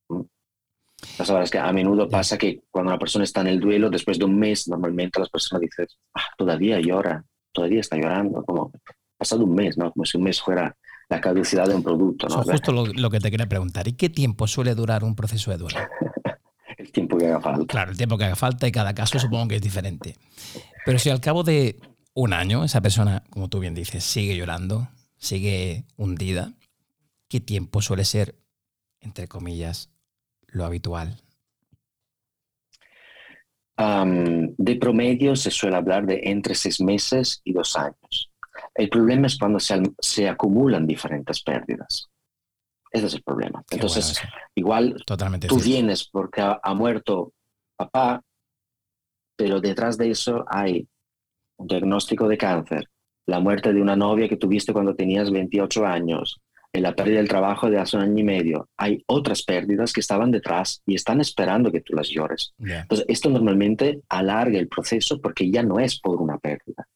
La 0.10 1.26
verdad 1.26 1.44
es 1.44 1.52
que 1.52 1.60
a 1.60 1.72
menudo 1.72 2.08
pasa 2.08 2.38
que 2.38 2.62
cuando 2.70 2.92
una 2.92 3.00
persona 3.00 3.24
está 3.24 3.42
en 3.42 3.48
el 3.48 3.60
duelo, 3.60 3.90
después 3.90 4.20
de 4.20 4.26
un 4.26 4.38
mes, 4.38 4.68
normalmente 4.68 5.20
las 5.20 5.30
personas 5.30 5.62
dicen, 5.62 5.88
ah, 6.14 6.28
todavía 6.38 6.80
llora, 6.80 7.24
todavía 7.52 7.80
está 7.80 7.98
llorando, 7.98 8.44
como 8.44 8.72
pasado 9.18 9.46
un 9.46 9.56
mes, 9.56 9.78
¿no? 9.78 9.92
Como 9.92 10.06
si 10.06 10.18
un 10.18 10.24
mes 10.24 10.42
fuera 10.42 10.76
la 11.12 11.20
caducidad 11.20 11.68
de 11.68 11.76
un 11.76 11.84
producto. 11.84 12.28
¿no? 12.30 12.42
Eso 12.42 12.52
justo 12.52 12.72
lo, 12.72 13.10
que 13.10 13.20
te 13.20 13.30
quería 13.30 13.48
preguntar. 13.48 13.86
¿Y 13.86 13.94
qué 13.94 14.10
tiempo 14.10 14.48
suele 14.48 14.74
durar 14.76 15.04
un 15.04 15.14
proceso 15.14 15.52
de 15.52 15.58
duelo? 15.58 15.78
el 16.78 16.92
tiempo 16.94 17.18
que 17.18 17.28
haga 17.28 17.42
falta. 17.42 17.66
Claro, 17.66 17.92
el 17.92 17.98
tiempo 17.98 18.18
que 18.18 18.24
haga 18.24 18.38
falta 18.38 18.66
y 18.66 18.72
cada 18.72 18.96
caso 18.96 19.20
supongo 19.20 19.50
que 19.50 19.58
es 19.58 19.62
diferente. 19.62 20.16
Pero 20.86 20.98
si 21.00 21.10
al 21.10 21.20
cabo 21.20 21.44
de 21.44 21.78
un 22.14 22.32
año 22.32 22.64
esa 22.64 22.80
persona, 22.80 23.24
como 23.30 23.50
tú 23.50 23.60
bien 23.60 23.76
dices, 23.76 24.06
sigue 24.06 24.38
llorando, 24.38 24.88
sigue 25.18 25.84
hundida, 25.98 26.54
¿qué 27.28 27.42
tiempo 27.42 27.82
suele 27.82 28.06
ser, 28.06 28.36
entre 29.02 29.28
comillas, 29.28 29.90
lo 30.48 30.64
habitual? 30.64 31.18
de 34.58 34.76
promedio 34.76 35.36
se 35.36 35.50
suele 35.50 35.76
hablar 35.76 36.06
de 36.06 36.22
entre 36.26 36.54
seis 36.54 36.80
meses 36.80 37.42
y 37.44 37.52
dos 37.52 37.76
años. 37.76 38.31
El 38.76 38.90
problema 38.90 39.28
es 39.28 39.38
cuando 39.38 39.60
se, 39.60 40.30
acumulan 40.30 40.88
diferentes 40.88 41.42
pérdidas. 41.44 42.10
Ese 42.92 43.06
es 43.08 43.14
el 43.16 43.24
problema. 43.24 43.64
Entonces, 43.70 44.22
igual 44.56 44.96
tú 45.48 45.60
vienes 45.60 46.08
porque 46.10 46.42
ha, 46.42 46.74
muerto 46.74 47.34
papá, 47.76 48.22
pero 49.36 49.60
detrás 49.60 49.98
de 49.98 50.12
eso 50.12 50.46
hay 50.48 50.88
un 51.58 51.68
diagnóstico 51.68 52.28
de 52.28 52.38
cáncer, 52.38 52.90
la 53.26 53.40
muerte 53.40 53.74
de 53.74 53.82
una 53.82 53.96
novia 53.96 54.28
que 54.28 54.38
tuviste 54.38 54.74
cuando 54.74 54.96
tenías 54.96 55.32
28 55.32 55.86
años, 55.86 56.42
en 56.74 56.84
la 56.84 56.96
pérdida 56.96 57.18
del 57.18 57.28
trabajo 57.28 57.70
de 57.70 57.80
hace 57.80 57.98
un 57.98 58.04
año 58.04 58.20
y 58.20 58.24
medio, 58.24 58.70
hay 58.78 59.04
otras 59.08 59.44
pérdidas 59.44 59.92
que 59.92 60.00
estaban 60.00 60.32
detrás 60.32 60.82
y 60.86 60.96
están 60.96 61.20
esperando 61.20 61.72
que 61.72 61.82
tú 61.82 61.94
las 61.94 62.08
llores. 62.08 62.54
Entonces, 62.60 63.06
esto 63.10 63.30
normalmente 63.30 64.02
alarga 64.08 64.58
el 64.58 64.70
proceso 64.70 65.20
porque 65.20 65.50
ya 65.52 65.64
no 65.64 65.80
es 65.80 66.00
por 66.00 66.22
una 66.22 66.38
pérdida, 66.38 66.88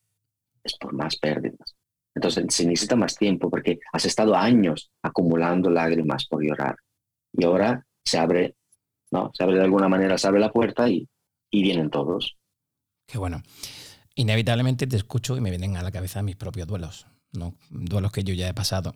es 0.66 0.76
por 0.78 0.94
más 0.94 1.16
pérdidas. 1.18 1.76
Entonces, 2.14 2.46
se 2.50 2.66
necesita 2.66 2.96
más 2.96 3.16
tiempo 3.16 3.50
porque 3.50 3.80
has 3.94 4.06
estado 4.06 4.36
años 4.36 4.92
acumulando 5.02 5.70
lágrimas 5.70 6.26
por 6.26 6.44
llorar. 6.44 6.76
Y 7.34 7.46
ahora 7.46 7.86
se 8.04 8.18
abre, 8.18 8.56
¿no? 9.12 9.32
Se 9.34 9.44
abre 9.44 9.58
de 9.58 9.64
alguna 9.64 9.88
manera, 9.90 10.18
se 10.18 10.28
abre 10.28 10.40
la 10.40 10.52
puerta 10.52 10.90
y, 10.90 11.08
y 11.52 11.62
vienen 11.62 11.90
todos. 11.90 12.38
Qué 13.06 13.18
bueno. 13.18 13.44
Inevitablemente 14.16 14.88
te 14.88 14.96
escucho 14.96 15.36
y 15.36 15.42
me 15.42 15.50
vienen 15.50 15.76
a 15.76 15.84
la 15.84 15.92
cabeza 15.92 16.22
mis 16.22 16.38
propios 16.38 16.68
duelos, 16.68 17.06
¿no? 17.34 17.54
Duelos 17.70 18.12
que 18.12 18.24
yo 18.24 18.34
ya 18.34 18.48
he 18.48 18.54
pasado. 18.54 18.96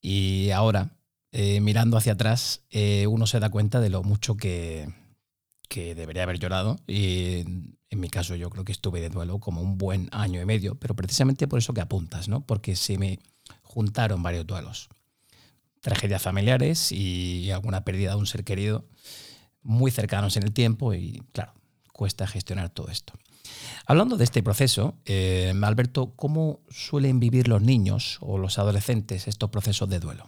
Y 0.00 0.50
ahora, 0.50 0.96
eh, 1.32 1.60
mirando 1.60 1.96
hacia 1.96 2.12
atrás, 2.12 2.64
eh, 2.70 3.06
uno 3.06 3.26
se 3.26 3.38
da 3.38 3.50
cuenta 3.50 3.80
de 3.80 3.90
lo 3.90 4.02
mucho 4.02 4.36
que, 4.36 4.88
debería 5.68 6.22
haber 6.22 6.38
llorado. 6.38 6.78
Y 6.86 7.44
en 7.90 8.00
mi 8.00 8.08
caso 8.08 8.36
yo 8.36 8.50
creo 8.50 8.64
que 8.64 8.72
estuve 8.72 9.00
de 9.00 9.08
duelo 9.08 9.38
como 9.38 9.60
un 9.60 9.76
buen 9.76 10.08
año 10.12 10.40
y 10.40 10.46
medio, 10.46 10.76
pero 10.76 10.94
precisamente 10.94 11.48
por 11.48 11.58
eso 11.58 11.74
que 11.74 11.80
apuntas, 11.80 12.28
¿no? 12.28 12.46
Porque 12.46 12.76
se 12.76 12.96
me 12.98 13.18
juntaron 13.62 14.22
varios 14.22 14.46
duelos. 14.46 14.88
Tragedias 15.80 16.22
familiares 16.22 16.92
y 16.92 17.50
alguna 17.50 17.84
pérdida 17.84 18.10
de 18.10 18.16
un 18.16 18.26
ser 18.26 18.44
querido 18.44 18.84
muy 19.62 19.90
cercanos 19.90 20.36
en 20.36 20.44
el 20.44 20.52
tiempo 20.52 20.94
y 20.94 21.22
claro, 21.32 21.52
cuesta 21.92 22.26
gestionar 22.26 22.70
todo 22.70 22.88
esto. 22.88 23.12
Hablando 23.86 24.16
de 24.16 24.24
este 24.24 24.42
proceso, 24.42 24.94
eh, 25.04 25.52
Alberto, 25.62 26.12
¿cómo 26.14 26.60
suelen 26.68 27.18
vivir 27.18 27.48
los 27.48 27.62
niños 27.62 28.18
o 28.20 28.38
los 28.38 28.58
adolescentes 28.58 29.26
estos 29.26 29.50
procesos 29.50 29.88
de 29.88 29.98
duelo? 29.98 30.26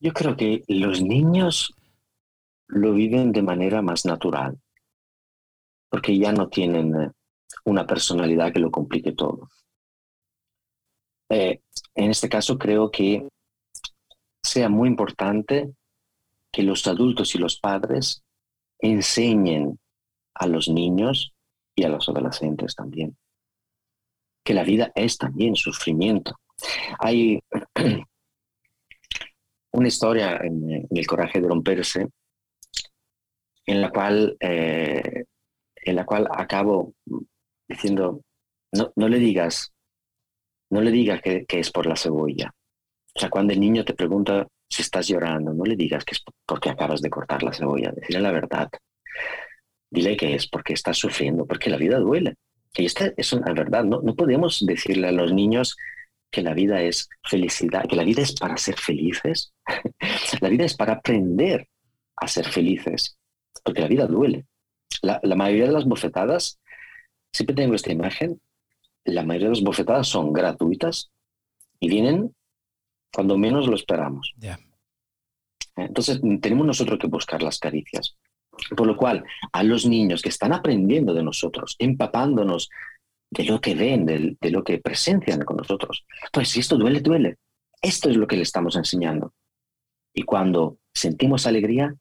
Yo 0.00 0.12
creo 0.12 0.36
que 0.36 0.64
los 0.66 1.00
niños 1.00 1.74
lo 2.66 2.92
viven 2.92 3.32
de 3.32 3.42
manera 3.42 3.82
más 3.82 4.04
natural, 4.04 4.58
porque 5.88 6.18
ya 6.18 6.32
no 6.32 6.48
tienen 6.48 6.94
eh, 6.94 7.10
una 7.64 7.86
personalidad 7.86 8.52
que 8.52 8.60
lo 8.60 8.70
complique 8.70 9.12
todo. 9.12 9.48
Eh, 11.28 11.60
en 11.94 12.10
este 12.10 12.28
caso 12.28 12.56
creo 12.58 12.90
que 12.90 13.28
sea 14.42 14.68
muy 14.68 14.88
importante 14.88 15.72
que 16.52 16.62
los 16.62 16.86
adultos 16.86 17.34
y 17.34 17.38
los 17.38 17.58
padres 17.58 18.22
enseñen 18.78 19.78
a 20.34 20.46
los 20.46 20.68
niños 20.68 21.32
y 21.74 21.84
a 21.84 21.88
los 21.88 22.08
adolescentes 22.08 22.74
también. 22.74 23.16
Que 24.44 24.54
la 24.54 24.64
vida 24.64 24.92
es 24.94 25.18
también 25.18 25.56
sufrimiento. 25.56 26.36
Hay 26.98 27.40
una 29.72 29.88
historia 29.88 30.38
en, 30.42 30.86
El 30.90 31.06
coraje 31.06 31.40
de 31.40 31.48
romperse 31.48 32.08
en 33.66 33.80
la 33.80 33.90
cual, 33.90 34.36
eh, 34.40 35.24
en 35.86 35.96
la 35.96 36.04
cual 36.04 36.26
acabo 36.30 36.94
diciendo, 37.68 38.20
no, 38.72 38.92
no 38.96 39.08
le 39.08 39.18
digas, 39.18 39.72
no 40.70 40.80
le 40.80 40.90
digas 40.90 41.22
que, 41.22 41.46
es 41.48 41.70
por 41.70 41.86
la 41.86 41.96
cebolla. 41.96 42.52
O 43.14 43.20
sea, 43.20 43.30
cuando 43.30 43.52
el 43.52 43.60
niño 43.60 43.84
te 43.84 43.94
pregunta 43.94 44.46
si 44.68 44.82
estás 44.82 45.06
llorando, 45.06 45.54
no 45.54 45.64
le 45.64 45.76
digas 45.76 46.04
que 46.04 46.14
es 46.14 46.24
porque 46.44 46.70
acabas 46.70 47.00
de 47.00 47.08
cortar 47.08 47.42
la 47.44 47.52
cebolla, 47.52 47.92
decirle 47.92 48.20
la 48.20 48.32
verdad. 48.32 48.68
Dile 49.88 50.16
que 50.16 50.34
es 50.34 50.48
porque 50.48 50.74
estás 50.74 50.98
sufriendo, 50.98 51.46
porque 51.46 51.70
la 51.70 51.76
vida 51.76 51.98
duele. 51.98 52.34
Y 52.74 52.84
esta 52.84 53.12
es 53.16 53.32
una 53.32 53.52
verdad. 53.52 53.84
No, 53.84 54.02
no 54.02 54.14
podemos 54.16 54.66
decirle 54.66 55.06
a 55.06 55.12
los 55.12 55.32
niños 55.32 55.76
que 56.32 56.42
la 56.42 56.52
vida 56.52 56.82
es 56.82 57.08
felicidad, 57.22 57.86
que 57.88 57.96
la 57.96 58.02
vida 58.02 58.22
es 58.22 58.32
para 58.34 58.56
ser 58.56 58.76
felices. 58.76 59.54
la 60.40 60.48
vida 60.48 60.64
es 60.64 60.74
para 60.74 60.94
aprender 60.94 61.68
a 62.16 62.26
ser 62.26 62.46
felices, 62.46 63.16
porque 63.62 63.82
la 63.82 63.88
vida 63.88 64.06
duele. 64.06 64.46
La, 65.02 65.20
la, 65.22 65.36
mayoría 65.36 65.66
de 65.66 65.72
las 65.72 65.84
bofetadas, 65.84 66.58
siempre 67.32 67.54
tengo 67.54 67.74
esta 67.74 67.92
imagen, 67.92 68.40
la 69.04 69.24
mayoría 69.24 69.48
de 69.48 69.54
las 69.54 69.64
bofetadas 69.64 70.08
son 70.08 70.32
gratuitas 70.32 71.10
y 71.78 71.88
vienen 71.88 72.34
cuando 73.12 73.38
menos 73.38 73.66
lo 73.66 73.76
esperamos. 73.76 74.34
Entonces 75.76 76.20
tenemos 76.40 76.66
nosotros 76.66 76.98
que 76.98 77.06
buscar 77.06 77.42
las 77.42 77.58
caricias. 77.58 78.16
Por 78.76 78.86
lo 78.86 78.96
cual, 78.96 79.24
a 79.52 79.62
los 79.62 79.86
niños 79.86 80.22
que 80.22 80.30
están 80.30 80.52
aprendiendo 80.52 81.12
de 81.12 81.22
nosotros, 81.22 81.76
empapándonos 81.78 82.70
de 83.30 83.44
lo 83.44 83.60
que 83.60 83.74
ven, 83.74 84.06
de, 84.06 84.50
lo 84.50 84.64
que 84.64 84.78
presencian 84.78 85.42
con 85.42 85.58
nosotros, 85.58 86.04
pues 86.32 86.48
si 86.48 86.60
esto 86.60 86.76
duele, 86.76 87.00
duele. 87.00 87.36
Esto 87.82 88.08
es 88.08 88.16
lo 88.16 88.26
que 88.26 88.36
le 88.36 88.42
estamos 88.42 88.76
enseñando. 88.76 89.34
Y 90.14 90.22
cuando 90.22 90.78
sentimos 90.94 91.46
alegría, 91.46 91.94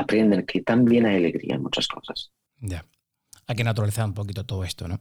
aprenden 0.00 0.46
que 0.46 0.62
también 0.62 1.06
hay 1.06 1.16
alegría 1.16 1.54
en 1.56 1.62
muchas 1.62 1.86
cosas. 1.88 2.30
Ya. 2.60 2.84
Hay 3.46 3.56
que 3.56 3.64
naturalizar 3.64 4.04
un 4.04 4.14
poquito 4.14 4.44
todo 4.44 4.64
esto, 4.64 4.88
¿no? 4.88 5.00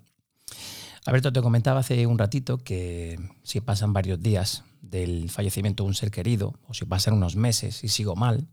Alberto, 1.06 1.32
te 1.32 1.42
comentaba 1.42 1.80
hace 1.80 2.06
un 2.06 2.18
ratito 2.18 2.58
que 2.58 3.18
si 3.44 3.62
pasan 3.62 3.94
varios 3.94 4.22
días 4.22 4.64
del 4.82 5.30
fallecimiento 5.30 5.84
de 5.84 5.88
un 5.90 5.96
ser 5.96 6.12
querido, 6.12 6.54
o 6.68 6.74
si 6.74 6.86
pasan 6.86 7.14
unos 7.14 7.36
meses 7.36 7.84
y 7.84 7.88
sigo 7.88 8.16
mal, 8.16 8.48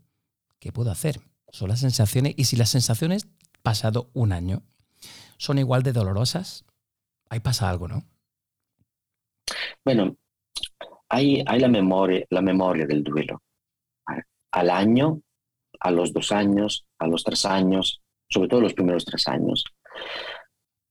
¿qué 0.59 0.71
puedo 0.71 0.91
hacer? 0.91 1.19
son 1.51 1.69
las 1.69 1.79
sensaciones. 1.79 2.33
Y 2.37 2.45
si 2.45 2.55
las 2.55 2.69
sensaciones, 2.69 3.27
pasado 3.61 4.09
un 4.13 4.31
año, 4.31 4.63
son 5.37 5.59
igual 5.59 5.83
de 5.83 5.93
dolorosas, 5.93 6.65
ahí 7.29 7.39
pasa 7.39 7.69
algo, 7.69 7.87
¿no? 7.87 8.03
Bueno, 9.83 10.17
hay, 11.09 11.43
hay 11.47 11.59
la, 11.59 11.67
memoria, 11.67 12.25
la 12.29 12.41
memoria 12.41 12.85
del 12.85 13.03
duelo. 13.03 13.41
Al 14.51 14.69
año, 14.69 15.21
a 15.79 15.91
los 15.91 16.13
dos 16.13 16.31
años, 16.31 16.85
a 16.99 17.07
los 17.07 17.23
tres 17.23 17.45
años, 17.45 18.01
sobre 18.29 18.49
todo 18.49 18.61
los 18.61 18.73
primeros 18.73 19.05
tres 19.05 19.27
años. 19.27 19.63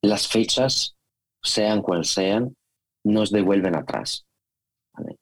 Las 0.02 0.28
fechas, 0.28 0.96
sean 1.42 1.82
cuales 1.82 2.08
sean, 2.08 2.56
nos 3.04 3.30
devuelven 3.30 3.76
atrás. 3.76 4.26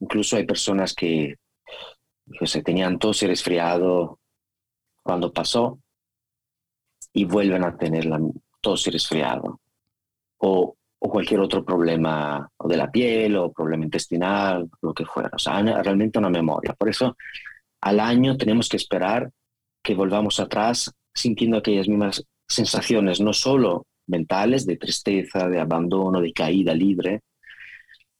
Incluso 0.01 0.37
hay 0.37 0.47
personas 0.47 0.95
que, 0.95 1.37
se 2.47 2.63
tenían 2.63 2.99
tos 2.99 3.23
y 3.23 3.27
resfriado 3.27 4.19
cuando 5.03 5.31
pasó 5.31 5.79
y 7.13 7.27
vuelven 7.27 7.65
a 7.65 7.77
tener 7.77 8.07
la 8.07 8.19
tos 8.63 8.87
y 8.87 8.91
resfriado. 8.91 9.61
O, 10.39 10.75
o 10.99 11.11
cualquier 11.11 11.41
otro 11.41 11.63
problema 11.63 12.49
de 12.65 12.77
la 12.79 12.91
piel 12.91 13.37
o 13.37 13.53
problema 13.53 13.85
intestinal, 13.85 14.69
lo 14.81 14.95
que 14.95 15.05
fuera. 15.05 15.31
O 15.35 15.39
sea, 15.39 15.61
realmente 15.61 16.19
una 16.19 16.31
memoria. 16.31 16.73
Por 16.73 16.89
eso 16.89 17.15
al 17.83 18.01
año 18.01 18.39
tenemos 18.39 18.71
que 18.71 18.79
esperar 18.79 19.31
que 19.85 19.95
volvamos 19.95 20.41
atrás 20.41 20.91
sintiendo 21.15 21.59
aquellas 21.59 21.87
mismas 21.87 22.25
sensaciones, 22.49 23.21
no 23.21 23.33
solo 23.33 23.87
mentales, 24.07 24.67
de 24.67 24.77
tristeza, 24.77 25.49
de 25.49 25.61
abandono, 25.61 26.21
de 26.21 26.33
caída 26.33 26.75
libre, 26.75 27.23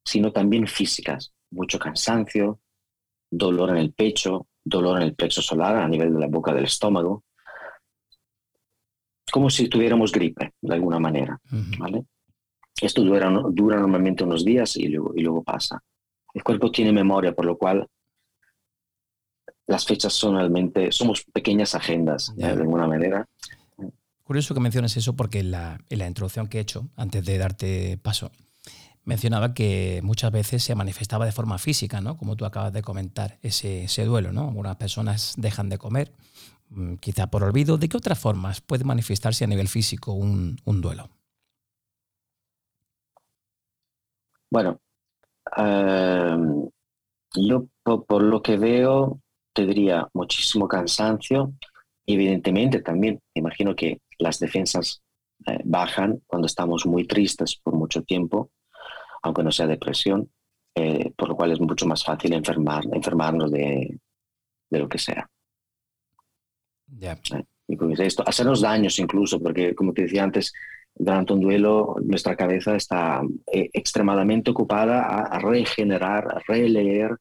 sino 0.05 0.31
también 0.31 0.67
físicas. 0.67 1.33
Mucho 1.51 1.79
cansancio, 1.79 2.61
dolor 3.31 3.71
en 3.71 3.79
el 3.79 3.93
pecho, 3.93 4.47
dolor 4.63 4.99
en 4.99 5.05
el 5.05 5.15
plexo 5.15 5.43
solar 5.43 5.77
a 5.77 5.89
nivel 5.89 6.13
de 6.13 6.21
la 6.21 6.27
boca 6.29 6.53
del 6.53 6.65
estómago, 6.65 7.25
como 9.33 9.51
si 9.51 9.69
tuviéramos 9.69 10.13
gripe, 10.13 10.53
de 10.61 10.75
alguna 10.75 10.99
manera. 10.99 11.41
¿vale? 11.79 12.05
Esto 12.81 13.03
dura, 13.03 13.31
dura 13.51 13.79
normalmente 13.79 14.25
unos 14.25 14.45
días 14.45 14.77
y 14.77 14.89
luego, 14.89 15.13
y 15.17 15.23
luego 15.23 15.43
pasa. 15.43 15.83
El 16.35 16.43
cuerpo 16.43 16.71
tiene 16.71 16.93
memoria, 16.93 17.35
por 17.35 17.47
lo 17.47 17.57
cual 17.57 17.87
las 19.67 19.85
fechas 19.85 20.13
son 20.13 20.37
realmente, 20.37 20.93
somos 20.93 21.25
pequeñas 21.25 21.75
agendas, 21.75 22.33
de 22.37 22.47
alguna 22.47 22.87
manera. 22.87 23.27
Curioso 24.23 24.55
que 24.55 24.61
menciones 24.61 24.97
eso 24.97 25.15
porque 25.15 25.41
en 25.41 25.51
la, 25.51 25.79
en 25.91 25.99
la 25.99 26.07
introducción 26.07 26.47
que 26.47 26.59
he 26.59 26.61
hecho, 26.63 26.89
antes 26.97 27.25
de 27.25 27.39
darte 27.39 27.99
paso, 27.99 28.31
mencionaba 29.05 29.55
que 29.55 30.01
muchas 30.03 30.33
veces 30.33 30.63
se 30.63 30.75
manifestaba 30.75 31.27
de 31.27 31.33
forma 31.33 31.59
física, 31.59 32.01
¿no? 32.01 32.17
Como 32.17 32.37
tú 32.37 32.45
acabas 32.45 32.73
de 32.73 32.83
comentar, 32.83 33.39
ese, 33.43 33.85
ese 33.85 34.05
duelo, 34.05 34.33
¿no? 34.33 34.49
Algunas 34.49 34.77
personas 34.77 35.35
dejan 35.37 35.69
de 35.69 35.79
comer, 35.79 36.13
mm, 36.71 36.95
quizá 36.97 37.27
por 37.27 37.43
olvido. 37.43 37.77
¿De 37.77 37.89
qué 37.89 37.97
otras 37.97 38.19
formas 38.19 38.61
puede 38.61 38.85
manifestarse 38.85 39.45
a 39.45 39.49
nivel 39.49 39.69
físico 39.69 40.13
un, 40.13 40.57
un 40.65 40.81
duelo? 40.81 41.11
Bueno, 44.51 44.81
eh, 45.57 46.37
yo 47.35 47.67
por, 47.83 48.23
lo 48.23 48.43
que 48.43 48.57
veo 48.57 49.21
tendría 49.55 50.09
muchísimo 50.13 50.69
cansancio. 50.69 51.55
Evidentemente 52.07 52.83
también, 52.83 53.21
imagino 53.33 53.75
que 53.75 54.01
las 54.19 54.39
defensas 54.39 55.03
eh, 55.47 55.61
bajan 55.65 56.21
cuando 56.27 56.47
estamos 56.47 56.85
muy 56.85 57.07
tristes 57.07 57.57
por 57.57 57.75
mucho 57.75 58.03
tiempo, 58.03 58.51
aunque 59.23 59.43
no 59.43 59.51
sea 59.51 59.67
depresión, 59.67 60.31
eh, 60.75 61.13
por 61.17 61.29
lo 61.29 61.37
cual 61.37 61.53
es 61.53 61.61
mucho 61.61 61.87
más 61.87 62.05
fácil 62.05 62.35
enfermar, 62.35 62.85
enfermarnos 62.93 63.51
de, 63.51 63.99
de 64.71 64.79
lo 64.79 64.89
que 64.89 64.99
sea. 64.99 65.29
Ya. 66.87 67.19
esto, 67.99 68.23
hacernos 68.27 68.61
daños 68.61 68.99
incluso, 68.99 69.41
porque 69.41 69.75
como 69.75 69.93
te 69.93 70.03
decía 70.03 70.23
antes, 70.25 70.53
durante 70.95 71.33
un 71.33 71.41
duelo 71.41 71.97
nuestra 72.05 72.37
cabeza 72.37 72.77
está 72.77 73.23
eh, 73.53 73.69
extremadamente 73.73 74.51
ocupada 74.51 75.03
a, 75.03 75.39
regenerar, 75.39 76.29
a 76.29 76.41
releer 76.47 77.17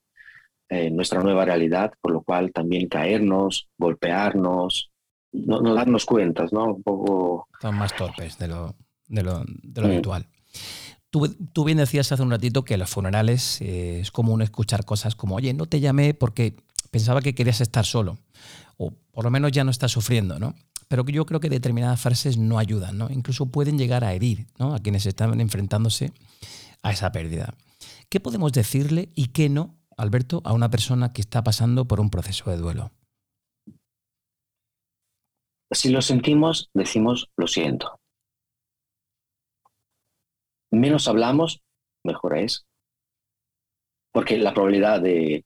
eh, 0.69 0.89
nuestra 0.89 1.21
nueva 1.21 1.45
realidad, 1.45 1.93
por 2.01 2.11
lo 2.11 2.21
cual 2.21 2.51
también 2.51 2.87
caernos, 2.87 3.67
golpearnos, 3.77 4.91
no, 5.31 5.73
darnos 5.73 6.05
cuentas, 6.05 6.53
¿no? 6.53 6.73
Un 6.75 6.83
poco... 6.83 7.47
Son 7.61 7.75
más 7.75 7.95
torpes 7.95 8.37
de 8.37 8.47
lo, 8.47 8.75
de 9.07 9.23
lo, 9.23 9.43
de 9.45 9.81
lo 9.81 9.87
mm. 9.87 9.91
habitual. 9.91 10.27
Tú, 11.09 11.27
tú, 11.53 11.63
bien 11.63 11.77
decías 11.77 12.11
hace 12.11 12.23
un 12.23 12.31
ratito 12.31 12.63
que 12.63 12.77
los 12.77 12.89
funerales 12.89 13.61
eh, 13.61 13.99
es 13.99 14.11
común 14.11 14.41
escuchar 14.41 14.83
cosas 14.83 15.15
como, 15.15 15.35
oye, 15.35 15.53
no 15.53 15.67
te 15.67 15.79
llamé 15.79 16.13
porque 16.13 16.55
pensaba 16.89 17.21
que 17.21 17.35
querías 17.35 17.61
estar 17.61 17.85
solo, 17.85 18.17
o 18.77 18.93
por 19.11 19.23
lo 19.23 19.31
menos 19.31 19.51
ya 19.51 19.63
no 19.63 19.71
estás 19.71 19.91
sufriendo, 19.91 20.39
¿no? 20.39 20.55
pero 20.93 21.03
yo 21.07 21.25
creo 21.25 21.39
que 21.39 21.49
determinadas 21.49 21.99
frases 21.99 22.37
no 22.37 22.59
ayudan, 22.59 22.99
¿no? 22.99 23.09
Incluso 23.09 23.47
pueden 23.47 23.79
llegar 23.79 24.03
a 24.03 24.13
herir 24.13 24.45
a 24.59 24.77
quienes 24.77 25.07
están 25.07 25.41
enfrentándose 25.41 26.13
a 26.83 26.91
esa 26.91 27.11
pérdida. 27.11 27.55
¿Qué 28.09 28.19
podemos 28.19 28.51
decirle 28.51 29.09
y 29.15 29.29
qué 29.29 29.49
no, 29.49 29.75
Alberto, 29.97 30.41
a 30.43 30.53
una 30.53 30.69
persona 30.69 31.13
que 31.13 31.21
está 31.21 31.43
pasando 31.43 31.85
por 31.85 31.99
un 31.99 32.09
proceso 32.09 32.49
de 32.49 32.57
duelo? 32.57 32.91
Si 35.71 35.89
lo 35.89 36.01
sentimos, 36.01 36.69
decimos 36.73 37.29
lo 37.35 37.47
siento. 37.47 37.99
Menos 40.71 41.07
hablamos, 41.07 41.61
mejor 42.03 42.37
es. 42.37 42.65
Porque 44.11 44.37
la 44.37 44.53
probabilidad 44.53 45.01
de 45.01 45.45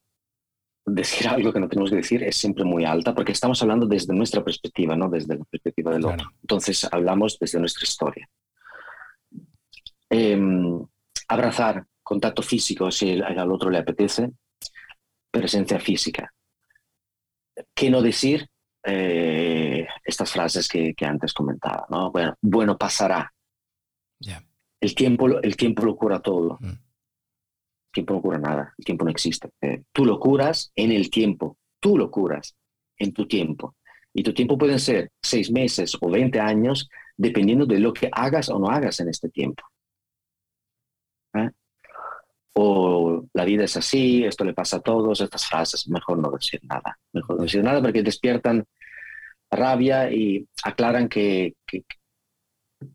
decir 0.86 1.27
algo 1.27 1.53
que 1.53 1.60
no 1.60 1.69
tenemos 1.69 1.89
que 1.89 1.97
decir 1.97 2.23
es 2.23 2.36
siempre 2.36 2.63
muy 2.63 2.86
alta 2.86 3.13
porque 3.13 3.31
estamos 3.31 3.62
hablando 3.62 3.86
desde 3.86 4.13
nuestra 4.13 4.43
perspectiva, 4.43 4.95
no 4.95 5.10
desde 5.10 5.38
la 5.38 5.45
perspectiva 5.45 5.91
del 5.91 6.05
otro. 6.05 6.31
Entonces 6.41 6.88
hablamos 6.91 7.38
desde 7.39 7.60
nuestra 7.60 7.83
historia. 7.83 8.29
Em, 10.10 10.86
abrazar, 11.27 11.86
contacto 12.07 12.41
físico 12.41 12.89
si 12.91 13.19
al 13.21 13.51
otro 13.51 13.69
le 13.69 13.79
apetece, 13.79 14.31
presencia 15.29 15.79
física. 15.79 16.33
¿Qué 17.73 17.89
no 17.89 18.01
decir? 18.01 18.47
Eh, 18.83 19.85
estas 20.03 20.31
frases 20.31 20.67
que, 20.67 20.93
antes 21.01 21.33
comentaba. 21.33 21.85
¿no? 21.89 22.11
Bueno, 22.11 22.35
bueno, 22.41 22.77
pasará. 22.77 23.31
El, 24.79 24.95
tiempo, 24.95 25.27
el 25.27 25.57
tiempo 25.57 25.83
lo 25.83 25.95
cura 25.95 26.19
todo. 26.19 26.57
Mm 26.61 26.87
tiempo 27.97 28.13
no 28.13 28.21
cura 28.21 28.37
nada, 28.37 28.73
el 28.77 28.85
tiempo 28.85 29.05
no 29.05 29.11
existe. 29.11 29.49
Eh, 29.61 29.83
tú 29.91 30.05
lo 30.05 30.19
curas 30.19 30.71
en 30.75 30.91
el 30.91 31.09
tiempo, 31.09 31.57
tú 31.79 31.97
lo 31.97 32.11
curas 32.11 32.55
en 32.97 33.11
tu 33.11 33.27
tiempo. 33.27 33.75
Y 34.13 34.23
tu 34.23 34.33
tiempo 34.33 34.57
pueden 34.57 34.79
ser 34.79 35.09
seis 35.21 35.51
meses 35.51 35.97
o 35.99 36.09
20 36.09 36.39
años, 36.39 36.89
dependiendo 37.15 37.65
de 37.65 37.79
lo 37.79 37.93
que 37.93 38.09
hagas 38.11 38.49
o 38.49 38.59
no 38.59 38.69
hagas 38.69 38.99
en 38.99 39.09
este 39.09 39.29
tiempo. 39.29 39.63
¿Eh? 41.33 41.49
O 42.59 43.25
la 43.33 43.45
vida 43.45 43.65
es 43.65 43.77
así, 43.77 44.23
esto 44.23 44.43
le 44.43 44.53
pasa 44.53 44.77
a 44.77 44.81
todos, 44.81 45.21
estas 45.21 45.45
frases, 45.45 45.87
mejor 45.89 46.17
no 46.17 46.31
decir 46.31 46.59
nada. 46.63 46.97
Mejor 47.13 47.37
no 47.37 47.43
decir 47.43 47.63
nada 47.63 47.81
porque 47.81 48.01
despiertan 48.01 48.65
rabia 49.51 50.11
y 50.11 50.47
aclaran 50.63 51.07
que, 51.07 51.53
que, 51.65 51.83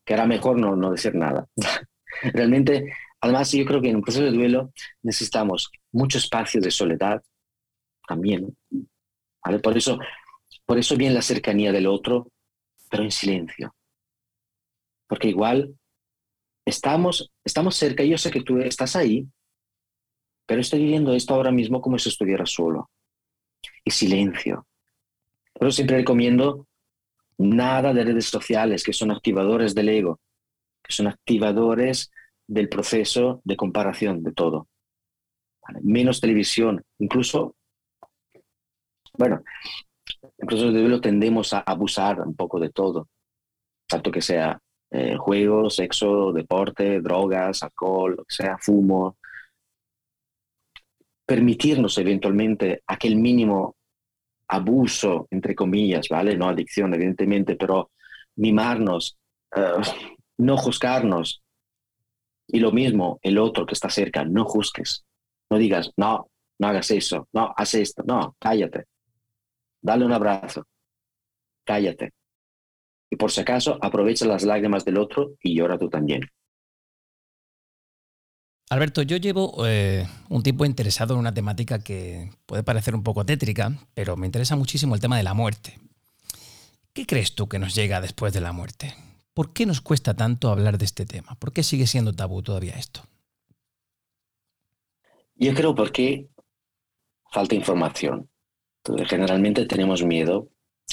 que 0.05 0.14
era 0.14 0.27
mejor 0.27 0.59
no, 0.59 0.75
no 0.75 0.90
decir 0.90 1.14
nada. 1.14 1.46
Realmente 2.35 2.92
Además, 3.22 3.53
yo 3.53 3.64
creo 3.64 3.81
que 3.81 3.88
en 3.88 3.96
un 3.96 4.03
proceso 4.03 4.25
de 4.25 4.33
duelo 4.33 4.72
necesitamos 5.03 5.70
mucho 5.92 6.18
espacio 6.18 6.61
de 6.61 6.72
soledad 6.72 7.22
también. 8.07 8.57
¿vale? 9.44 9.61
Por, 9.61 9.77
eso, 9.77 9.96
por 10.66 10.77
eso 10.77 10.96
viene 10.96 11.14
la 11.14 11.22
cercanía 11.22 11.70
del 11.70 11.87
otro, 11.87 12.33
pero 12.90 13.05
en 13.05 13.12
silencio. 13.12 13.77
Porque 15.07 15.29
igual 15.29 15.72
estamos, 16.66 17.31
estamos 17.44 17.77
cerca, 17.77 18.03
yo 18.03 18.18
sé 18.18 18.33
que 18.33 18.42
tú 18.42 18.59
estás 18.59 18.96
ahí, 18.96 19.29
pero 20.53 20.61
estoy 20.61 20.81
viviendo 20.81 21.15
esto 21.15 21.33
ahora 21.33 21.51
mismo 21.51 21.81
como 21.81 21.99
si 21.99 22.11
estuviera 22.11 22.45
solo. 22.45 22.91
Y 23.87 23.91
silencio. 23.91 24.67
Pero 25.59 25.73
siempre 25.73 25.97
recomiendo 25.97 26.67
nada 27.38 27.95
de 27.95 28.05
redes 28.05 28.27
sociales 28.27 28.85
que 28.85 28.93
son 28.93 29.12
activadores 29.12 29.75
del 29.75 29.88
ego, 29.88 30.21
que 30.83 30.93
son 30.93 31.07
activadores 31.07 32.11
del 32.47 32.69
proceso 32.69 33.41
de 33.45 33.57
comparación 33.57 34.23
de 34.23 34.33
todo. 34.33 34.69
Menos 35.81 36.21
televisión, 36.21 36.85
incluso, 36.99 37.57
bueno, 39.15 39.43
en 40.37 40.47
procesos 40.47 40.75
de 40.75 40.81
duelo 40.81 41.01
tendemos 41.01 41.55
a 41.55 41.61
abusar 41.61 42.21
un 42.21 42.37
poco 42.37 42.61
de 42.61 42.69
todo, 42.69 43.09
tanto 43.87 44.11
que 44.11 44.21
sea 44.21 44.61
eh, 44.91 45.17
juegos, 45.17 45.77
sexo, 45.77 46.31
deporte, 46.31 47.01
drogas, 47.01 47.62
alcohol, 47.62 48.17
lo 48.19 48.25
que 48.27 48.35
sea, 48.35 48.59
fumo. 48.59 49.17
Permitirnos 51.33 51.97
eventualmente 51.97 52.83
aquel 52.87 53.16
mínimo 53.16 53.77
abuso, 54.49 55.29
entre 55.31 55.55
comillas, 55.55 56.09
¿vale? 56.11 56.37
No 56.37 56.47
adicción, 56.47 56.92
evidentemente, 56.92 57.57
pero 57.57 57.90
mimarnos, 58.37 59.16
eh, 59.57 59.81
no 60.37 60.59
juzgarnos, 60.59 61.42
y 62.47 62.61
lo 62.61 62.71
mismo, 62.71 63.18
el 63.23 63.38
otro 63.38 63.64
que 63.64 63.73
está 63.73 63.88
cerca, 63.88 64.27
no 64.27 64.45
juzgues. 64.45 65.07
No 65.49 65.57
digas, 65.57 65.90
no, 65.97 66.29
no 66.59 66.68
hagas 66.68 66.90
eso, 66.90 67.27
no, 67.33 67.55
haz 67.57 67.75
esto, 67.77 68.03
no, 68.07 68.37
cállate. 68.38 68.85
Dale 69.81 70.05
un 70.05 70.12
abrazo, 70.12 70.66
cállate. 71.64 72.11
Y 73.11 73.16
por 73.16 73.31
si 73.31 73.40
acaso, 73.40 73.79
aprovecha 73.81 74.27
las 74.27 74.45
lágrimas 74.45 74.85
del 74.85 74.99
otro 74.99 75.33
y 75.42 75.55
llora 75.55 75.79
tú 75.79 75.88
también. 75.88 76.21
Alberto, 78.73 79.03
yo 79.03 79.19
llevo 79.19 79.67
eh, 79.67 80.09
un 80.31 80.43
tiempo 80.43 80.65
interesado 80.65 81.13
en 81.13 81.21
una 81.21 81.35
temática 81.35 81.81
que 81.81 82.31
puede 82.47 82.63
parecer 82.63 82.95
un 82.95 83.03
poco 83.03 83.23
tétrica, 83.27 83.71
pero 83.93 84.17
me 84.17 84.25
interesa 84.25 84.57
muchísimo 84.57 84.95
el 84.95 85.01
tema 85.03 85.19
de 85.19 85.23
la 85.23 85.35
muerte. 85.35 85.79
¿Qué 86.95 87.05
crees 87.05 87.35
tú 87.35 87.51
que 87.51 87.59
nos 87.59 87.75
llega 87.75 88.01
después 88.01 88.33
de 88.33 88.41
la 88.41 88.53
muerte? 88.53 88.95
¿Por 89.35 89.53
qué 89.53 89.67
nos 89.67 89.83
cuesta 89.83 90.15
tanto 90.15 90.49
hablar 90.49 90.79
de 90.79 90.87
este 90.87 91.05
tema? 91.05 91.35
¿Por 91.39 91.53
qué 91.53 91.63
sigue 91.63 91.87
siendo 91.87 92.15
tabú 92.15 92.41
todavía 92.41 92.73
esto? 92.73 93.03
Yo 95.35 95.53
creo 95.53 95.75
porque 95.75 96.29
falta 97.31 97.55
información. 97.55 98.31
generalmente 99.07 99.67
tenemos 99.67 100.03
miedo 100.03 100.49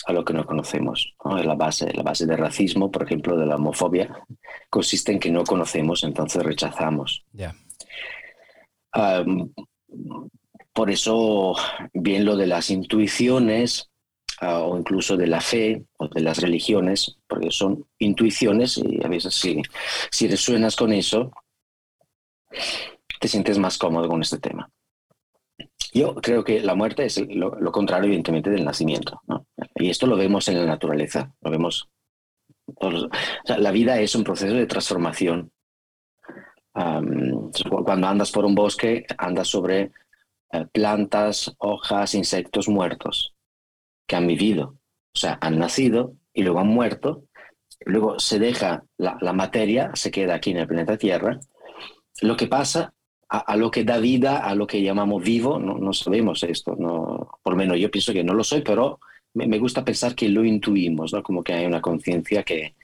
a 0.06 0.12
lo 0.12 0.26
que 0.26 0.34
no 0.34 0.46
conocemos. 0.46 1.15
La, 1.24 1.56
base, 1.56 1.94
la 1.94 2.04
base 2.04 2.26
del 2.26 2.39
racismo, 2.39 2.92
por 2.92 3.04
ejemplo, 3.04 3.38
de 3.38 3.46
la 3.46 3.56
homofobia, 3.56 4.26
consiste 4.70 5.13
en 5.13 5.20
que 5.22 5.32
no 5.32 5.46
conocemos, 5.46 6.04
entonces 6.04 6.44
rechazamos. 6.44 7.24
Por 10.73 10.89
eso, 10.89 11.56
bien 11.93 12.25
lo 12.25 12.36
de 12.36 12.47
las 12.47 12.69
intuiciones 12.69 13.89
ah, 14.41 14.60
o 14.60 14.78
incluso 14.78 15.17
de 15.17 15.28
la 15.28 15.41
fe 15.41 15.86
o 15.97 16.08
de 16.08 16.21
las 16.21 16.39
religiones, 16.41 17.17
porque 17.28 17.52
son 17.52 17.86
intuiciones 17.97 18.78
y 18.78 19.04
a 19.04 19.08
veces 19.08 19.36
si, 19.36 19.62
si 20.12 20.28
resuenas 20.28 20.75
con 20.75 20.93
eso, 20.93 21.32
te 23.19 23.28
sientes 23.28 23.58
más 23.58 23.78
cómodo 23.78 24.08
con 24.08 24.21
este 24.21 24.39
tema. 24.39 24.69
Yo 25.93 26.15
creo 26.15 26.43
que 26.43 26.62
la 26.62 26.75
muerte 26.75 27.06
es 27.06 27.19
lo, 27.28 27.71
contrario, 27.71 28.08
evidentemente, 28.08 28.49
del 28.49 28.63
nacimiento. 28.63 29.21
Y 29.75 29.89
esto 29.89 30.06
lo 30.08 30.17
vemos 30.17 30.47
en 30.47 30.60
la 30.60 30.65
naturaleza, 30.65 31.34
lo 31.41 31.52
vemos. 31.52 31.89
la 33.45 33.71
vida 33.71 33.99
es 33.99 34.15
un 34.15 34.23
proceso 34.23 34.54
de 34.54 34.67
transformación. 34.67 35.52
Cuando 37.84 38.08
andas 38.08 38.32
por 38.32 38.46
un 38.46 38.56
bosque, 38.56 39.06
andas 39.18 39.48
sobre 39.48 39.92
eh, 40.52 40.65
plantas, 40.72 41.54
hojas, 41.58 42.15
insectos 42.15 42.68
muertos 42.68 43.34
que 44.08 44.15
han 44.15 44.28
vivido. 44.28 44.78
O 45.13 45.20
sea, 45.20 45.38
han 45.42 45.60
nacido 45.60 46.13
y 46.34 46.44
luego 46.44 46.60
han 46.60 46.68
muerto. 46.68 47.24
Luego 47.86 48.20
se 48.20 48.39
deja 48.39 48.84
la, 48.98 49.18
la 49.22 49.34
materia, 49.34 49.92
se 49.94 50.12
queda 50.12 50.36
aquí 50.36 50.52
en 50.52 50.58
el 50.58 50.68
planeta 50.68 50.98
Tierra. 50.98 51.39
Lo 52.22 52.36
que 52.36 52.48
pasa 52.48 52.94
a, 53.30 53.56
lo 53.56 53.70
que 53.70 53.84
da 53.84 54.00
vida, 54.00 54.39
a 54.39 54.56
lo 54.56 54.65
que 54.65 54.82
llamamos 54.82 55.24
vivo, 55.24 55.60
no, 55.60 55.78
no 55.78 55.94
sabemos 55.94 56.44
esto. 56.44 56.76
No, 56.78 57.39
por 57.44 57.56
menos 57.56 57.78
yo 57.78 57.92
pienso 57.92 58.12
que 58.12 58.24
no 58.24 58.34
lo 58.34 58.44
soy, 58.44 58.62
pero 58.62 59.00
me, 59.34 59.60
gusta 59.60 59.86
pensar 59.86 60.15
que 60.15 60.30
lo 60.30 60.44
intuimos, 60.44 61.13
¿no? 61.13 61.22
como 61.22 61.44
que 61.44 61.54
hay 61.54 61.65
una 61.65 61.82
conciencia 61.82 62.44
que, 62.44 62.76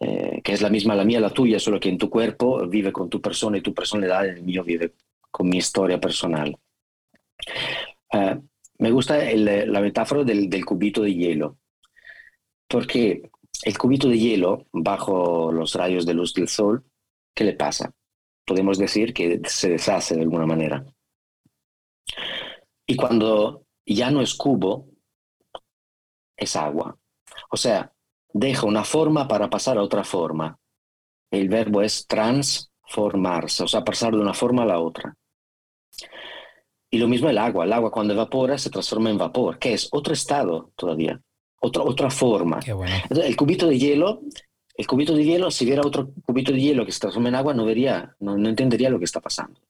eh, 0.00 0.40
que 0.42 0.52
es 0.52 0.62
la 0.62 0.70
misma 0.70 0.94
la 0.94 1.04
mía, 1.04 1.20
la 1.20 1.30
tuya, 1.30 1.58
solo 1.58 1.80
que 1.80 1.88
en 1.88 1.98
tu 1.98 2.10
cuerpo 2.10 2.66
vive 2.68 2.92
con 2.92 3.08
tu 3.08 3.20
persona 3.20 3.58
y 3.58 3.62
tu 3.62 3.74
personalidad, 3.74 4.26
el 4.26 4.42
mío 4.42 4.62
vive 4.64 4.94
con 5.30 5.48
mi 5.48 5.58
historia 5.58 6.00
personal. 6.00 6.56
Eh, 8.12 8.40
me 8.78 8.90
gusta 8.90 9.18
la 9.34 9.80
metáfora 9.80 10.22
del, 10.22 10.50
del, 10.50 10.64
cubito 10.64 11.02
de 11.02 11.14
hielo, 11.14 11.58
porque 12.68 13.30
el 13.62 13.78
cubito 13.78 14.08
de 14.08 14.18
hielo, 14.18 14.66
bajo 14.72 15.50
los 15.50 15.74
rayos 15.74 16.04
de 16.04 16.14
luz 16.14 16.34
del 16.34 16.48
sol, 16.48 16.84
¿qué 17.34 17.44
le 17.44 17.54
pasa? 17.54 17.92
podemos 18.46 18.78
decir 18.78 19.12
que 19.12 19.40
se 19.44 19.70
deshace 19.70 20.14
de 20.14 20.22
alguna 20.22 20.46
manera. 20.46 20.86
Y 22.86 22.94
cuando 22.94 23.66
ya 23.84 24.10
no 24.10 24.22
es 24.22 24.34
cubo, 24.34 24.88
es 26.36 26.54
agua. 26.54 26.96
O 27.50 27.56
sea, 27.56 27.92
deja 28.38 28.66
una 28.66 28.84
forma 28.84 29.26
para 29.26 29.48
pasar 29.48 29.78
a 29.78 29.82
otra 29.82 30.04
forma. 30.04 30.58
El 31.30 31.48
verbo 31.48 31.82
es 31.82 32.06
transformarse, 32.06 33.64
o 33.64 33.68
sea, 33.68 33.84
pasar 33.84 34.12
de 34.12 34.20
una 34.20 34.34
forma 34.34 34.62
a 34.62 34.66
la 34.66 34.80
otra. 34.80 35.14
Y 36.90 36.98
lo 36.98 37.08
mismo 37.08 37.28
el 37.28 37.38
agua. 37.38 37.64
El 37.64 37.72
agua 37.72 37.90
cuando 37.90 38.14
evapora 38.14 38.58
se 38.58 38.70
transforma 38.70 39.10
en 39.10 39.18
vapor, 39.18 39.58
que 39.58 39.72
es 39.72 39.88
otro 39.90 40.12
estado 40.12 40.70
todavía, 40.76 41.20
otra, 41.60 41.82
otra 41.82 42.10
forma. 42.10 42.60
El 43.10 43.36
cubito 43.36 43.66
de 43.66 43.78
hielo 43.78 44.22
el 44.76 44.86
cubito 44.86 45.14
de 45.14 45.24
hielo, 45.24 45.50
si 45.50 45.64
viera 45.64 45.82
otro 45.82 46.12
cubito 46.26 46.52
de 46.52 46.60
hielo 46.60 46.84
que 46.84 46.92
se 46.92 47.00
transforma 47.00 47.30
en 47.30 47.36
agua, 47.36 47.54
no 47.54 47.64
vería, 47.64 48.14
no, 48.20 48.36
entendería 48.46 48.90
lo 48.90 48.98
que 48.98 49.06
está 49.06 49.20
pasando. 49.20 49.60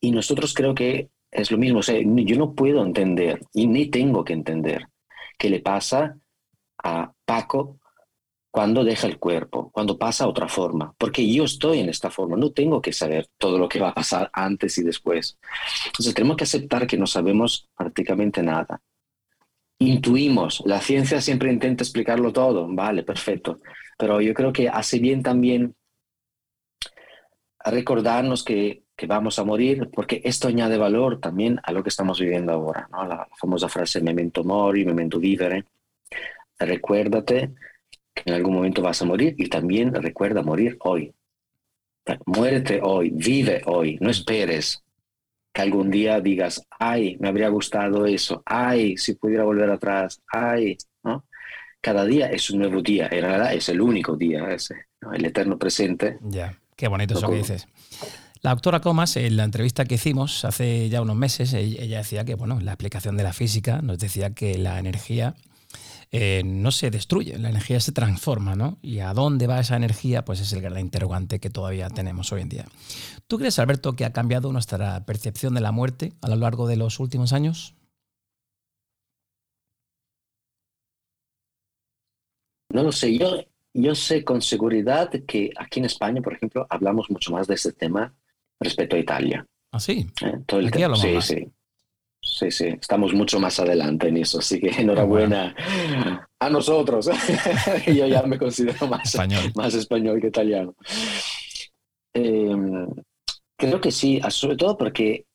Y 0.00 0.10
nosotros 0.10 0.54
creo 0.54 0.74
que 0.74 1.10
es 1.30 1.50
lo 1.50 1.58
mismo. 1.58 1.80
O 1.80 1.82
sea, 1.82 2.00
yo 2.00 2.36
no 2.36 2.54
puedo 2.54 2.82
entender 2.82 3.42
y 3.52 3.66
ni 3.66 3.86
tengo 3.86 4.24
que 4.24 4.32
entender 4.32 4.88
qué 5.38 5.50
le 5.50 5.60
pasa 5.60 6.16
a 6.82 7.12
Paco 7.26 7.78
cuando 8.54 8.84
deja 8.84 9.08
el 9.08 9.18
cuerpo, 9.18 9.72
cuando 9.72 9.98
pasa 9.98 10.22
a 10.22 10.28
otra 10.28 10.46
forma, 10.46 10.94
porque 10.96 11.28
yo 11.28 11.42
estoy 11.42 11.80
en 11.80 11.88
esta 11.88 12.08
forma, 12.08 12.36
no 12.36 12.52
tengo 12.52 12.80
que 12.80 12.92
saber 12.92 13.26
todo 13.36 13.58
lo 13.58 13.68
que 13.68 13.80
va 13.80 13.88
a 13.88 13.94
pasar 13.94 14.30
antes 14.32 14.78
y 14.78 14.84
después. 14.84 15.40
Entonces 15.86 16.14
tenemos 16.14 16.36
que 16.36 16.44
aceptar 16.44 16.86
que 16.86 16.96
no 16.96 17.08
sabemos 17.08 17.68
prácticamente 17.76 18.44
nada. 18.44 18.80
Intuimos, 19.80 20.62
la 20.66 20.80
ciencia 20.80 21.20
siempre 21.20 21.52
intenta 21.52 21.82
explicarlo 21.82 22.32
todo, 22.32 22.68
vale, 22.72 23.02
perfecto, 23.02 23.58
pero 23.98 24.20
yo 24.20 24.32
creo 24.32 24.52
que 24.52 24.68
hace 24.68 25.00
bien 25.00 25.24
también 25.24 25.74
recordarnos 27.58 28.44
que, 28.44 28.84
vamos 29.08 29.40
a 29.40 29.44
morir, 29.44 29.90
porque 29.92 30.20
esto 30.22 30.46
añade 30.46 30.78
valor 30.78 31.18
también 31.18 31.58
a 31.64 31.72
lo 31.72 31.82
que 31.82 31.88
estamos 31.88 32.20
viviendo 32.20 32.52
ahora, 32.52 32.88
¿no? 32.92 33.04
la 33.04 33.28
famosa 33.36 33.68
frase 33.68 34.00
memento 34.00 34.44
mori, 34.44 34.84
memento 34.84 35.18
vivere. 35.18 35.64
Recuérdate 36.56 37.52
que 38.14 38.22
en 38.26 38.34
algún 38.34 38.54
momento 38.54 38.82
vas 38.82 39.02
a 39.02 39.04
morir 39.04 39.34
y 39.36 39.48
también 39.48 39.92
recuerda 39.94 40.42
morir 40.42 40.76
hoy. 40.80 41.12
Muérete 42.26 42.80
hoy, 42.82 43.10
vive 43.10 43.62
hoy, 43.66 43.98
no 44.00 44.10
esperes 44.10 44.82
que 45.52 45.62
algún 45.62 45.90
día 45.90 46.20
digas, 46.20 46.66
ay, 46.78 47.16
me 47.20 47.28
habría 47.28 47.48
gustado 47.48 48.06
eso, 48.06 48.42
ay, 48.44 48.96
si 48.96 49.14
pudiera 49.14 49.44
volver 49.44 49.70
atrás, 49.70 50.20
ay, 50.32 50.76
¿no? 51.04 51.24
cada 51.80 52.04
día 52.04 52.26
es 52.30 52.50
un 52.50 52.60
nuevo 52.60 52.82
día, 52.82 53.08
en 53.10 53.22
realidad 53.22 53.54
es 53.54 53.68
el 53.68 53.80
único 53.80 54.16
día, 54.16 54.50
ese, 54.50 54.74
el 55.12 55.24
eterno 55.24 55.58
presente. 55.58 56.18
Ya, 56.22 56.58
qué 56.76 56.88
bonito 56.88 57.14
eso 57.14 57.28
que 57.28 57.36
dices. 57.36 57.68
La 58.40 58.50
doctora 58.50 58.80
Comas, 58.80 59.16
en 59.16 59.36
la 59.36 59.44
entrevista 59.44 59.84
que 59.84 59.94
hicimos 59.94 60.44
hace 60.44 60.88
ya 60.88 61.00
unos 61.02 61.16
meses, 61.16 61.52
ella 61.52 61.98
decía 61.98 62.24
que, 62.24 62.34
bueno, 62.34 62.58
la 62.60 62.72
explicación 62.72 63.16
de 63.16 63.22
la 63.22 63.32
física 63.32 63.80
nos 63.80 63.98
decía 63.98 64.34
que 64.34 64.58
la 64.58 64.78
energía 64.78 65.34
eh, 66.10 66.42
no 66.44 66.70
se 66.70 66.90
destruye, 66.90 67.38
la 67.38 67.50
energía 67.50 67.80
se 67.80 67.92
transforma, 67.92 68.54
¿no? 68.54 68.78
Y 68.82 69.00
a 69.00 69.12
dónde 69.14 69.46
va 69.46 69.60
esa 69.60 69.76
energía, 69.76 70.24
pues 70.24 70.40
es 70.40 70.52
el 70.52 70.62
gran 70.62 70.78
interrogante 70.78 71.40
que 71.40 71.50
todavía 71.50 71.88
tenemos 71.90 72.32
hoy 72.32 72.42
en 72.42 72.48
día. 72.48 72.64
¿Tú 73.26 73.38
crees, 73.38 73.58
Alberto, 73.58 73.94
que 73.94 74.04
ha 74.04 74.12
cambiado 74.12 74.52
nuestra 74.52 75.04
percepción 75.06 75.54
de 75.54 75.60
la 75.60 75.72
muerte 75.72 76.12
a 76.20 76.28
lo 76.28 76.36
largo 76.36 76.66
de 76.66 76.76
los 76.76 77.00
últimos 77.00 77.32
años? 77.32 77.74
No 82.70 82.82
lo 82.82 82.92
sé, 82.92 83.16
yo, 83.16 83.44
yo 83.72 83.94
sé 83.94 84.24
con 84.24 84.42
seguridad 84.42 85.10
que 85.26 85.52
aquí 85.56 85.78
en 85.78 85.86
España, 85.86 86.20
por 86.20 86.34
ejemplo, 86.34 86.66
hablamos 86.68 87.10
mucho 87.10 87.32
más 87.32 87.46
de 87.46 87.54
este 87.54 87.72
tema 87.72 88.14
respecto 88.58 88.96
a 88.96 88.98
Italia. 88.98 89.46
¿Ah, 89.70 89.80
sí? 89.80 90.06
¿Eh? 90.22 90.38
Todo 90.46 90.60
el 90.60 90.72
sí, 90.96 91.20
sí. 91.20 91.52
Sí, 92.24 92.50
sí, 92.50 92.66
estamos 92.80 93.12
mucho 93.12 93.38
más 93.38 93.60
adelante 93.60 94.08
en 94.08 94.16
eso, 94.16 94.38
así 94.38 94.58
que 94.58 94.68
enhorabuena 94.80 95.54
a 96.38 96.50
nosotros. 96.50 97.10
yo 97.86 98.06
ya 98.06 98.22
me 98.22 98.38
considero 98.38 98.86
más 98.88 99.14
español, 99.14 99.52
más 99.54 99.74
español 99.74 100.20
que 100.20 100.28
italiano. 100.28 100.74
Em, 102.14 102.88
creo 103.56 103.80
que 103.80 103.90
sí, 103.90 104.20
sobre 104.30 104.56
todo 104.56 104.76
porque 104.76 105.26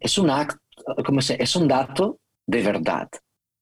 es, 0.00 0.18
un 0.18 0.30
acto, 0.30 0.58
como 1.04 1.22
se, 1.22 1.42
es 1.42 1.54
un 1.56 1.68
dato 1.68 2.18
de 2.46 2.62
verdad 2.62 3.08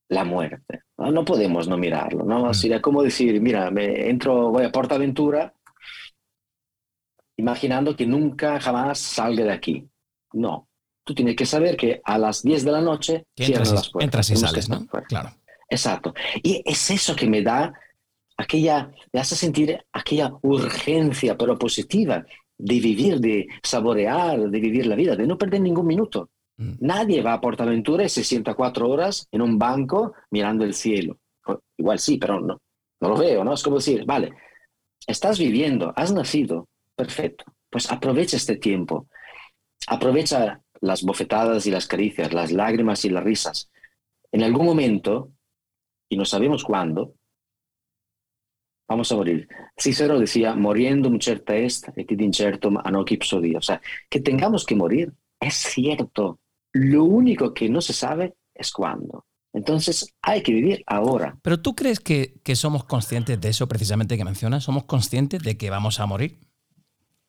la 0.08 0.24
muerte. 0.24 0.82
No, 0.96 1.24
podemos 1.24 1.68
no 1.68 1.76
mirarlo, 1.76 2.24
¿no? 2.24 2.46
Mm. 2.46 2.54
Sería 2.54 2.80
como 2.80 3.02
decir, 3.02 3.40
mira, 3.40 3.70
me 3.70 4.08
entro, 4.08 4.50
voy 4.50 4.64
a 4.64 4.72
Portaventura 4.72 5.52
imaginando 7.36 7.94
que 7.94 8.06
nunca 8.06 8.58
jamás 8.58 8.98
salga 8.98 9.44
de 9.44 9.52
aquí. 9.52 9.88
No. 10.32 10.67
Tú 11.08 11.14
tienes 11.14 11.36
que 11.36 11.46
saber 11.46 11.74
que 11.74 12.02
a 12.04 12.18
las 12.18 12.42
10 12.42 12.66
de 12.66 12.70
la 12.70 12.82
noche 12.82 13.24
las 13.34 13.88
puertas. 13.88 13.92
Entras 13.98 14.30
y 14.30 14.36
sales, 14.36 14.68
¿no? 14.68 14.86
Claro. 15.08 15.30
Exacto. 15.70 16.12
Y 16.42 16.62
es 16.66 16.90
eso 16.90 17.16
que 17.16 17.26
me 17.26 17.40
da 17.40 17.72
aquella, 18.36 18.90
me 19.10 19.18
hace 19.18 19.34
sentir 19.34 19.82
aquella 19.90 20.34
urgencia, 20.42 21.34
pero 21.38 21.58
positiva, 21.58 22.26
de 22.58 22.78
vivir, 22.78 23.20
de 23.20 23.46
saborear, 23.62 24.50
de 24.50 24.60
vivir 24.60 24.86
la 24.86 24.96
vida, 24.96 25.16
de 25.16 25.26
no 25.26 25.38
perder 25.38 25.62
ningún 25.62 25.86
minuto. 25.86 26.28
Mm. 26.58 26.72
Nadie 26.80 27.22
va 27.22 27.32
a 27.32 27.40
Portaventura 27.40 28.04
y 28.04 28.10
se 28.10 28.22
sienta 28.22 28.52
cuatro 28.52 28.90
horas 28.90 29.28
en 29.32 29.40
un 29.40 29.58
banco 29.58 30.12
mirando 30.30 30.66
el 30.66 30.74
cielo. 30.74 31.16
Igual 31.78 31.98
sí, 32.00 32.18
pero 32.18 32.38
no, 32.38 32.60
no 33.00 33.08
lo 33.08 33.16
veo, 33.16 33.44
¿no? 33.44 33.54
Es 33.54 33.62
como 33.62 33.76
decir, 33.76 34.04
vale, 34.04 34.34
estás 35.06 35.38
viviendo, 35.38 35.94
has 35.96 36.12
nacido, 36.12 36.68
perfecto, 36.94 37.46
pues 37.70 37.90
aprovecha 37.90 38.36
este 38.36 38.56
tiempo, 38.56 39.06
aprovecha 39.86 40.60
las 40.80 41.02
bofetadas 41.02 41.66
y 41.66 41.70
las 41.70 41.86
caricias, 41.86 42.32
las 42.32 42.52
lágrimas 42.52 43.04
y 43.04 43.10
las 43.10 43.24
risas. 43.24 43.70
En 44.32 44.42
algún 44.42 44.66
momento, 44.66 45.32
y 46.08 46.16
no 46.16 46.24
sabemos 46.24 46.64
cuándo, 46.64 47.14
vamos 48.88 49.12
a 49.12 49.16
morir. 49.16 49.48
Cicero 49.76 50.18
decía, 50.18 50.54
muriendo 50.54 51.08
un 51.08 51.20
certa 51.20 51.56
est, 51.56 51.88
et 51.96 52.10
incertum 52.10 52.78
anoc 52.78 53.12
ipso 53.12 53.40
O 53.56 53.62
sea, 53.62 53.80
que 54.08 54.20
tengamos 54.20 54.64
que 54.64 54.74
morir, 54.74 55.12
es 55.40 55.54
cierto. 55.54 56.40
Lo 56.72 57.04
único 57.04 57.54
que 57.54 57.68
no 57.68 57.80
se 57.80 57.92
sabe 57.92 58.34
es 58.54 58.72
cuándo. 58.72 59.26
Entonces 59.52 60.14
hay 60.22 60.42
que 60.42 60.52
vivir 60.52 60.84
ahora. 60.86 61.38
Pero 61.42 61.60
tú 61.60 61.74
crees 61.74 62.00
que, 62.00 62.40
que 62.44 62.54
somos 62.54 62.84
conscientes 62.84 63.40
de 63.40 63.48
eso 63.48 63.66
precisamente 63.66 64.16
que 64.16 64.24
mencionas? 64.24 64.64
¿Somos 64.64 64.84
conscientes 64.84 65.42
de 65.42 65.56
que 65.56 65.70
vamos 65.70 66.00
a 66.00 66.06
morir? 66.06 66.47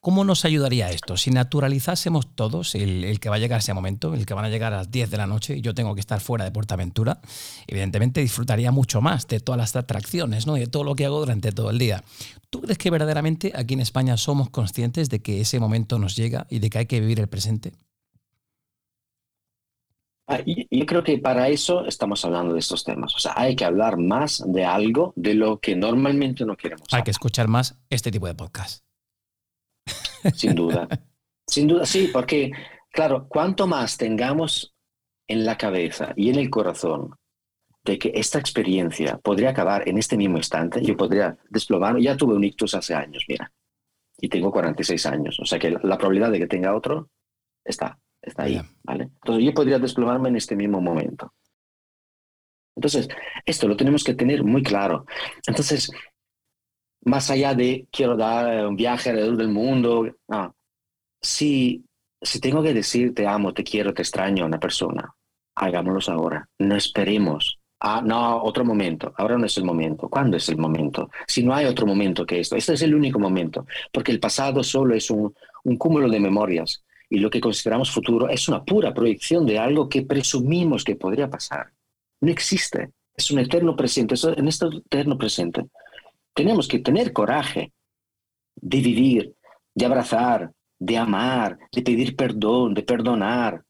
¿Cómo 0.02 0.24
nos 0.24 0.45
ayudaría 0.45 0.89
esto? 0.91 1.18
Si 1.18 1.30
naturalizásemos 1.30 2.34
todos 2.34 2.74
el, 2.76 3.20
que 3.20 3.28
va 3.28 3.36
a 3.36 3.39
llegar 3.39 3.60
ese 3.60 3.74
momento, 3.74 4.14
el 4.14 4.26
que 4.26 4.34
van 4.34 4.45
a 4.45 4.50
llegar 4.50 4.72
a 4.72 4.78
las 4.78 4.91
10 4.91 5.12
de 5.12 5.18
la 5.18 5.28
noche 5.28 5.58
y 5.58 5.62
yo 5.62 5.74
tengo 5.74 5.93
que 5.93 6.00
estar 6.00 6.22
fuera 6.22 6.45
de 6.45 6.52
Portaventura, 6.52 7.20
evidentemente 7.68 8.22
disfrutaría 8.22 8.72
mucho 8.72 9.02
más 9.02 9.28
de 9.28 9.41
todas 9.41 9.60
las 9.60 9.76
atracciones 9.76 10.47
¿no? 10.47 10.56
y 10.56 10.62
de 10.62 10.68
todo 10.68 10.86
lo 10.86 10.95
que 10.95 11.06
hago 11.06 11.20
durante 11.20 11.52
todo 11.52 11.70
el 11.70 11.78
día. 11.78 12.02
¿Tú 12.50 12.62
crees 12.62 12.78
que 12.78 12.89
verdaderamente 12.89 13.52
aquí 13.54 13.74
en 13.74 13.82
España 13.82 14.16
somos 14.16 14.50
conscientes 14.50 15.10
de 15.10 15.22
que 15.22 15.41
ese 15.41 15.60
momento 15.60 16.00
nos 16.00 16.16
llega 16.16 16.47
y 16.50 16.60
de 16.60 16.70
que 16.70 16.78
hay 16.78 16.86
que 16.86 17.02
vivir 17.02 17.20
el 17.20 17.28
presente? 17.28 17.74
Ah, 20.28 20.39
yo 20.45 20.86
creo 20.86 21.04
que 21.04 21.18
para 21.18 21.50
eso 21.50 21.86
estamos 21.86 22.24
hablando 22.24 22.54
de 22.54 22.60
estos 22.60 22.86
temas. 22.86 23.14
O 23.16 23.20
sea, 23.20 23.34
hay 23.36 23.56
que 23.56 23.66
hablar 23.66 23.97
más 23.97 24.43
de 24.47 24.64
algo 24.64 25.12
de 25.18 25.34
lo 25.34 25.60
que 25.60 25.76
normalmente 25.76 26.45
no 26.45 26.56
queremos. 26.56 26.88
Hay 26.93 27.04
que 27.04 27.12
escuchar 27.12 27.50
más 27.50 27.78
este 27.89 28.12
tipo 28.12 28.28
de 28.28 28.36
podcast. 28.36 28.89
Sin 30.34 30.55
duda. 30.55 30.88
Sin 31.47 31.67
duda, 31.67 31.86
sí, 31.86 32.09
porque, 32.11 32.51
claro, 32.91 33.28
cuanto 33.28 33.67
más 33.67 33.97
tengamos 33.97 34.76
en 35.28 35.45
la 35.45 35.57
cabeza 35.57 36.13
y 36.15 36.30
en 36.30 36.36
el 36.36 36.49
corazón 36.49 37.15
de 37.84 37.97
que 37.97 38.11
esta 38.13 38.39
experiencia 38.39 39.17
podría 39.17 39.49
acabar 39.51 39.88
en 39.88 39.97
este 39.97 40.17
mismo 40.17 40.38
instante, 40.38 40.82
yo 40.84 40.95
podría 40.95 41.38
desplomar, 41.49 41.97
ya 41.99 42.15
tuve 42.15 42.36
un 42.36 42.43
ictus 42.43 42.76
hace 42.76 42.93
años, 42.93 43.26
mira, 43.28 43.51
y 44.17 44.28
tengo 44.28 44.51
46 44.51 45.05
años, 45.05 45.39
o 45.39 45.45
sea 45.45 45.57
que 45.57 45.72
la 45.72 45.97
probabilidad 45.97 46.32
de 46.32 46.39
que 46.39 46.47
tenga 46.47 46.76
otro 46.76 47.09
está, 47.63 47.97
está 48.22 48.43
ahí, 48.43 48.61
¿vale? 48.84 49.05
Entonces 49.05 49.45
yo 49.45 49.53
podría 49.53 49.80
desplomarme 49.80 50.30
en 50.30 50.36
este 50.36 50.55
mismo 50.55 50.82
momento. 50.82 51.34
Entonces, 52.76 53.09
esto 53.45 53.67
lo 53.67 53.76
tenemos 53.76 54.05
que 54.05 54.13
tener 54.13 54.43
muy 54.43 54.63
claro. 54.63 55.05
Entonces, 55.45 55.91
más 57.02 57.30
allá 57.30 57.54
de 57.54 57.88
quiero 57.91 58.16
dar 58.16 58.68
un 58.68 58.76
viaje 58.76 59.10
alrededor 59.10 59.38
del 59.38 59.50
mundo. 59.50 60.08
Si, 61.22 61.84
si 62.22 62.39
tengo 62.39 62.64
que 62.64 62.74
decir 62.74 63.14
te 63.14 63.28
amo, 63.28 63.54
te 63.54 63.64
quiero, 63.64 63.93
te 63.93 64.02
extraño 64.02 64.43
a 64.43 64.47
una 64.47 64.60
persona, 64.60 65.14
hagámoslo 65.56 66.14
ahora. 66.14 66.47
No 66.60 66.76
esperemos. 66.76 67.60
Ah, 67.82 68.02
no, 68.04 68.43
otro 68.43 68.66
momento. 68.66 69.14
Ahora 69.18 69.38
no 69.38 69.45
es 69.45 69.58
el 69.58 69.64
momento. 69.64 70.10
¿Cuándo 70.10 70.36
es 70.36 70.50
el 70.50 70.58
momento? 70.58 71.10
Si 71.28 71.43
no 71.43 71.54
hay 71.54 71.66
otro 71.66 71.86
momento 71.88 72.26
que 72.26 72.41
esto, 72.41 72.58
este 72.58 72.74
es 72.74 72.82
el 72.82 72.93
único 72.93 73.20
momento, 73.20 73.66
porque 73.93 74.12
el 74.12 74.20
pasado 74.20 74.64
solo 74.64 74.93
es 74.95 75.10
un, 75.10 75.34
un 75.64 75.78
cúmulo 75.78 76.10
de 76.10 76.20
memorias 76.20 76.84
y 77.10 77.20
lo 77.20 77.30
que 77.30 77.39
consideramos 77.39 77.89
futuro 77.89 78.30
es 78.30 78.47
una 78.50 78.64
pura 78.64 78.93
proyección 78.93 79.45
de 79.45 79.58
algo 79.58 79.88
que 79.88 80.02
presumimos 80.02 80.84
que 80.84 80.97
podría 80.97 81.30
pasar. 81.30 81.72
No 82.22 82.32
existe. 82.32 82.91
Es 83.16 83.32
un 83.32 83.39
eterno 83.39 83.76
presente. 83.76 84.16
En 84.36 84.47
este 84.47 84.66
eterno 84.68 85.18
presente 85.18 85.66
tenemos 86.40 86.70
que 86.70 86.80
tener 86.80 87.12
coraje 87.12 87.74
de 88.56 88.80
vivir, 88.80 89.36
de 89.76 89.86
abrazar, 89.86 90.50
de 90.80 90.98
amar, 90.98 91.58
de 91.70 91.82
pedir 91.82 92.16
perdón, 92.16 92.74
de 92.74 92.84
perdonar. 92.84 93.62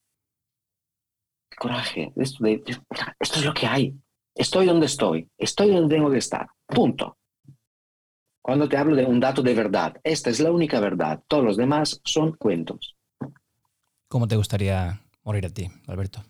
Coraje, 1.58 2.14
esto, 2.16 2.46
esto 2.46 3.40
es 3.40 3.44
lo 3.44 3.56
que 3.56 3.66
hay. 3.66 3.96
Estoy 4.36 4.68
donde 4.68 4.86
estoy, 4.86 5.28
estoy 5.36 5.72
donde 5.72 5.96
tengo 5.96 6.12
que 6.12 6.20
estar. 6.20 6.48
Punto. 6.68 7.18
Cuando 8.40 8.70
te 8.70 8.78
hablo 8.78 8.96
de 8.96 9.04
un 9.04 9.20
dato 9.20 9.42
de 9.42 9.56
verdad, 9.56 10.00
esta 10.04 10.30
es 10.30 10.40
la 10.40 10.52
única 10.52 10.80
verdad. 10.80 11.24
Todos 11.28 11.44
los 11.44 11.58
demás 11.58 12.00
son 12.04 12.34
cuentos. 12.34 12.96
¿Cómo 14.08 14.28
te 14.28 14.36
gustaría 14.36 15.02
morir 15.24 15.48
a 15.48 15.50
ti, 15.50 15.68
Alberto? 15.88 16.24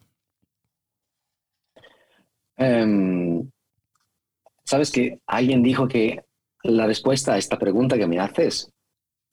Em, 2.56 3.50
Sabes 4.70 4.92
que 4.92 5.20
alguien 5.26 5.64
dijo 5.64 5.88
que 5.88 6.24
la 6.64 6.86
respuesta 6.86 7.34
a 7.34 7.38
esta 7.38 7.57
pregunta 7.57 7.97
que 7.97 8.07
me 8.07 8.20
haces 8.20 8.72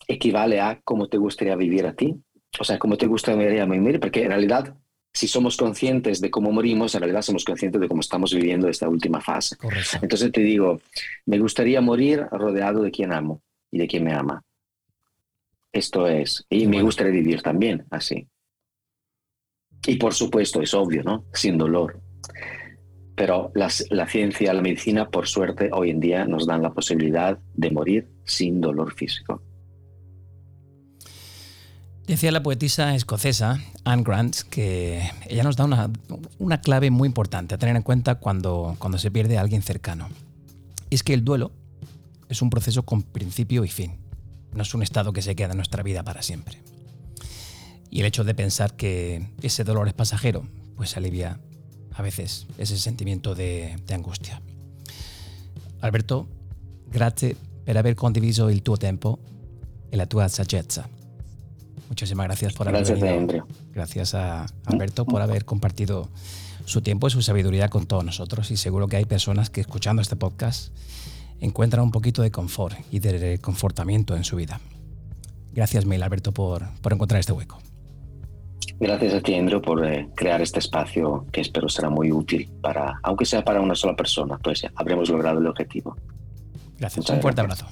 equivale 0.07 0.61
a 0.61 0.81
cómo 0.85 1.09
te 1.09 1.19
gustaría 1.19 1.57
vivir 1.57 1.87
a 1.87 1.95
ti. 1.95 2.15
O 2.59 2.65
sea, 2.65 2.79
cómo 2.79 2.97
te 2.97 3.07
gustaría 3.07 3.65
vivir, 3.67 4.01
porque 4.01 4.23
en 4.23 4.29
realidad, 4.29 4.75
si 5.13 5.29
somos 5.29 5.57
conscientes 5.57 6.21
de 6.21 6.31
cómo 6.31 6.53
morimos, 6.53 6.95
en 6.95 7.01
realidad 7.01 7.23
somos 7.23 7.45
conscientes 7.45 7.81
de 7.81 7.89
cómo 7.89 8.01
estamos 8.01 8.33
viviendo 8.33 8.69
esta 8.69 8.89
última 8.89 9.21
fase. 9.21 9.57
Entonces 10.01 10.33
te 10.33 10.41
digo, 10.41 10.81
me 11.27 11.39
gustaría 11.39 11.81
morir 11.81 12.27
rodeado 12.31 12.83
de 12.83 12.91
quien 12.91 13.13
amo 13.13 13.43
y 13.71 13.79
de 13.79 13.87
quien 13.87 14.05
me 14.05 14.15
ama. 14.15 14.43
Esto 15.73 16.07
es. 16.07 16.47
Y 16.49 16.67
me 16.67 16.81
gustaría 16.83 17.13
vivir 17.13 17.43
también 17.43 17.85
así. 17.91 18.27
Y 19.87 19.97
por 19.97 20.15
supuesto, 20.15 20.63
es 20.63 20.73
obvio, 20.73 21.03
¿no? 21.03 21.27
Sin 21.33 21.59
dolor. 21.59 22.01
Pero 23.17 23.51
la, 23.55 23.71
ciencia, 24.07 24.53
la 24.53 24.61
medicina, 24.61 25.09
por 25.09 25.27
suerte, 25.27 25.71
hoy 25.73 25.89
en 25.89 26.01
día 26.01 26.27
nos 26.27 26.47
dan 26.47 26.63
la 26.63 26.75
posibilidad 26.75 27.39
de 27.55 27.71
morir 27.71 28.09
sin 28.27 28.61
dolor 28.61 28.93
físico. 28.93 29.43
Decía 32.07 32.31
la 32.31 32.43
poetisa 32.43 32.95
escocesa 32.95 33.59
Anne 33.85 34.05
Grant 34.05 34.43
que 34.51 35.11
ella 35.29 35.43
nos 35.43 35.57
da 35.57 35.65
una, 35.65 35.91
una, 36.39 36.61
clave 36.61 36.91
muy 36.91 37.09
importante 37.09 37.55
a 37.55 37.59
tener 37.59 37.75
en 37.75 37.83
cuenta 37.83 38.17
cuando, 38.17 38.77
cuando 38.79 38.99
se 38.99 39.11
pierde 39.11 39.39
a 39.39 39.41
alguien 39.41 39.63
cercano. 39.63 40.09
Es 40.91 41.03
que 41.03 41.15
el 41.15 41.25
duelo 41.25 41.51
es 42.29 42.43
un 42.43 42.51
proceso 42.51 42.85
con 42.85 43.03
principio 43.03 43.65
y 43.65 43.69
fin. 43.69 43.97
No 44.53 44.63
es 44.63 44.75
un 44.75 44.83
estado 44.83 45.13
que 45.13 45.23
se 45.23 45.35
queda 45.35 45.53
en 45.53 45.57
nuestra 45.57 45.83
vida 45.83 46.05
para 46.05 46.23
siempre. 46.23 46.59
Y 47.91 48.01
el 48.01 48.07
hecho 48.07 48.25
de 48.25 48.35
pensar 48.35 48.77
que 48.77 49.31
ese 49.43 49.65
dolor 49.65 49.89
es 49.89 49.95
pasajero, 49.95 50.47
pues 50.77 50.97
alivia 50.97 51.41
a 51.97 52.03
veces 52.03 52.47
ese 52.59 52.79
sentimiento 52.79 53.35
de, 53.35 53.77
angustia. 53.93 54.41
Alberto, 55.81 56.29
gracias 56.91 57.37
por 57.65 57.79
haber 57.79 57.97
condiviso 57.97 58.49
el 58.49 58.63
tuo 58.63 58.77
tiempo 58.77 59.19
y 59.91 59.97
la 59.97 60.07
tua 60.07 60.29
saggezza. 60.29 60.89
Muchísimas 61.89 62.27
gracias 62.27 62.53
por 62.53 62.69
haber 62.69 62.85
gracias 62.85 63.45
Gracias 63.73 64.15
a 64.15 64.47
Alberto 64.65 65.05
por 65.05 65.23
haber 65.23 65.45
compartido 65.45 66.09
su 66.65 66.83
tiempo 66.83 67.07
y 67.07 67.11
su 67.11 67.23
sabiduría 67.23 67.69
con 67.69 67.87
todos 67.87 68.05
nosotros. 68.05 68.51
Y 68.51 68.57
seguro 68.57 68.89
que 68.89 68.97
hay 68.97 69.05
personas 69.05 69.51
que 69.51 69.61
escuchando 69.61 70.03
este 70.03 70.17
podcast 70.17 70.75
encuentran 71.41 71.85
un 71.85 71.93
poquito 71.93 72.23
de 72.23 72.31
confort 72.31 72.77
y 72.91 72.99
de 72.99 73.19
reconfortamiento 73.19 74.17
en 74.17 74.25
su 74.25 74.37
vida. 74.37 74.61
Gracias 75.53 75.87
mil, 75.87 76.03
Alberto, 76.03 76.33
por, 76.33 76.69
por 76.83 76.93
encontrar 76.93 77.21
este 77.21 77.33
hueco. 77.33 77.59
Gracias 78.79 79.15
a 79.15 79.21
ti, 79.21 79.35
Andrew, 79.35 79.63
por 79.63 79.85
eh, 79.87 80.09
crear 80.15 80.43
este 80.43 80.59
espacio 80.59 81.27
que 81.33 81.41
espero 81.41 81.69
será 81.69 81.89
muy 81.89 82.13
útil 82.13 82.51
para, 82.61 83.01
aunque 83.03 83.25
sea 83.25 83.43
para 83.43 83.61
una 83.61 83.75
sola 83.75 83.97
persona, 83.97 84.39
pues 84.39 84.67
habremos 84.75 85.09
logrado 85.09 85.39
el 85.39 85.47
objetivo. 85.47 85.97
Gracias. 86.79 87.09
Un 87.09 87.23
fuerte 87.23 87.41
abrazo. 87.41 87.67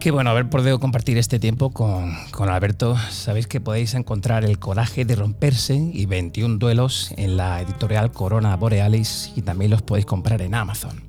Qué 0.00 0.10
bueno 0.10 0.30
haber 0.30 0.48
podido 0.48 0.80
compartir 0.80 1.18
este 1.18 1.38
tiempo 1.38 1.74
con, 1.74 2.16
con, 2.30 2.48
Alberto. 2.48 2.96
Sabéis 3.10 3.46
que 3.46 3.60
podéis 3.60 3.92
encontrar 3.92 4.46
El 4.46 4.58
coraje 4.58 5.04
de 5.04 5.14
romperse 5.14 5.74
y 5.74 6.06
21 6.06 6.56
duelos 6.56 7.12
en 7.18 7.36
la 7.36 7.60
editorial 7.60 8.10
Corona 8.10 8.56
Borealis 8.56 9.30
y 9.36 9.42
también 9.42 9.70
los 9.70 9.82
podéis 9.82 10.06
comprar 10.06 10.40
en 10.40 10.54
Amazon. 10.54 11.02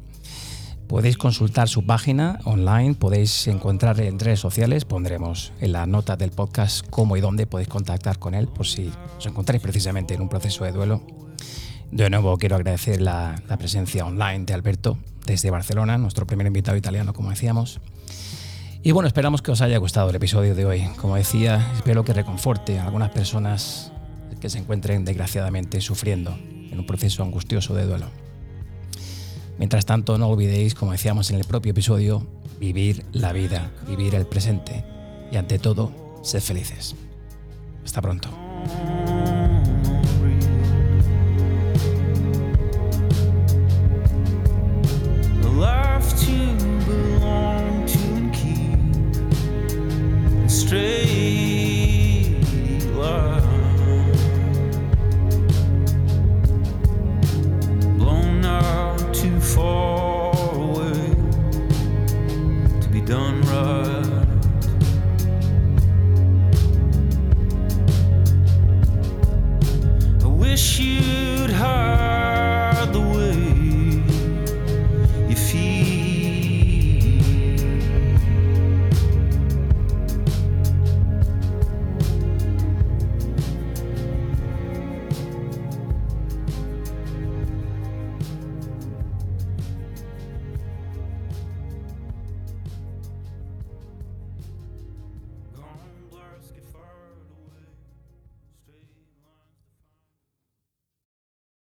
Podéis 0.89 1.17
consultar 1.17 1.69
su 1.69 1.85
página 1.85 2.39
online, 2.43 2.95
podéis 2.95 3.47
encontrar 3.47 4.01
en 4.01 4.19
redes 4.19 4.41
sociales, 4.41 4.83
pondremos 4.83 5.53
en 5.61 5.71
la 5.71 5.85
nota 5.85 6.17
del 6.17 6.31
podcast 6.31 6.85
cómo 6.89 7.15
y 7.15 7.21
dónde 7.21 7.47
podéis 7.47 7.69
contactar 7.69 8.19
con 8.19 8.35
él 8.35 8.49
por 8.49 8.67
si 8.67 8.91
os 9.17 9.25
encontráis 9.25 9.61
precisamente 9.61 10.15
en 10.15 10.21
un 10.21 10.27
proceso 10.27 10.65
de 10.65 10.73
duelo. 10.73 11.01
De 11.91 12.09
nuevo 12.09 12.37
quiero 12.37 12.57
agradecer 12.57 12.99
la, 12.99 13.41
la 13.47 13.55
presencia 13.55 14.05
online 14.05 14.43
de 14.43 14.53
Alberto 14.53 14.97
desde 15.25 15.49
Barcelona, 15.49 15.97
nuestro 15.97 16.27
primer 16.27 16.45
invitado 16.45 16.75
italiano, 16.75 17.13
como 17.13 17.29
decíamos. 17.29 17.79
Y 18.84 18.93
bueno, 18.93 19.05
esperamos 19.05 19.43
que 19.43 19.51
os 19.51 19.61
haya 19.61 19.77
gustado 19.77 20.09
el 20.09 20.15
episodio 20.15 20.55
de 20.55 20.65
hoy. 20.65 20.88
Como 20.99 21.15
decía, 21.15 21.71
espero 21.75 22.03
que 22.03 22.13
reconforte 22.13 22.79
a 22.79 22.86
algunas 22.86 23.11
personas 23.11 23.91
que 24.39 24.49
se 24.49 24.57
encuentren 24.57 25.05
desgraciadamente 25.05 25.79
sufriendo 25.82 26.36
en 26.71 26.79
un 26.79 26.88
proceso 26.88 27.21
angustioso 27.21 27.75
de 27.75 27.86
duelo. 27.86 28.07
Mientras 29.59 29.86
tanto, 29.86 30.17
no 30.17 30.29
olvidéis, 30.29 30.73
como 30.73 30.93
decíamos 30.93 31.29
en 31.29 31.38
el 31.38 31.45
propio 31.45 31.73
episodio, 31.73 32.25
vivir 32.59 33.05
la 33.11 33.34
vida, 33.34 33.69
vivir 33.88 34.15
el 34.15 34.25
presente 34.25 34.84
y 35.32 35.38
ante 35.38 35.59
todo, 35.59 35.91
ser 36.23 36.41
felices. 36.41 36.95
Hasta 37.86 38.01
pronto. 38.01 38.29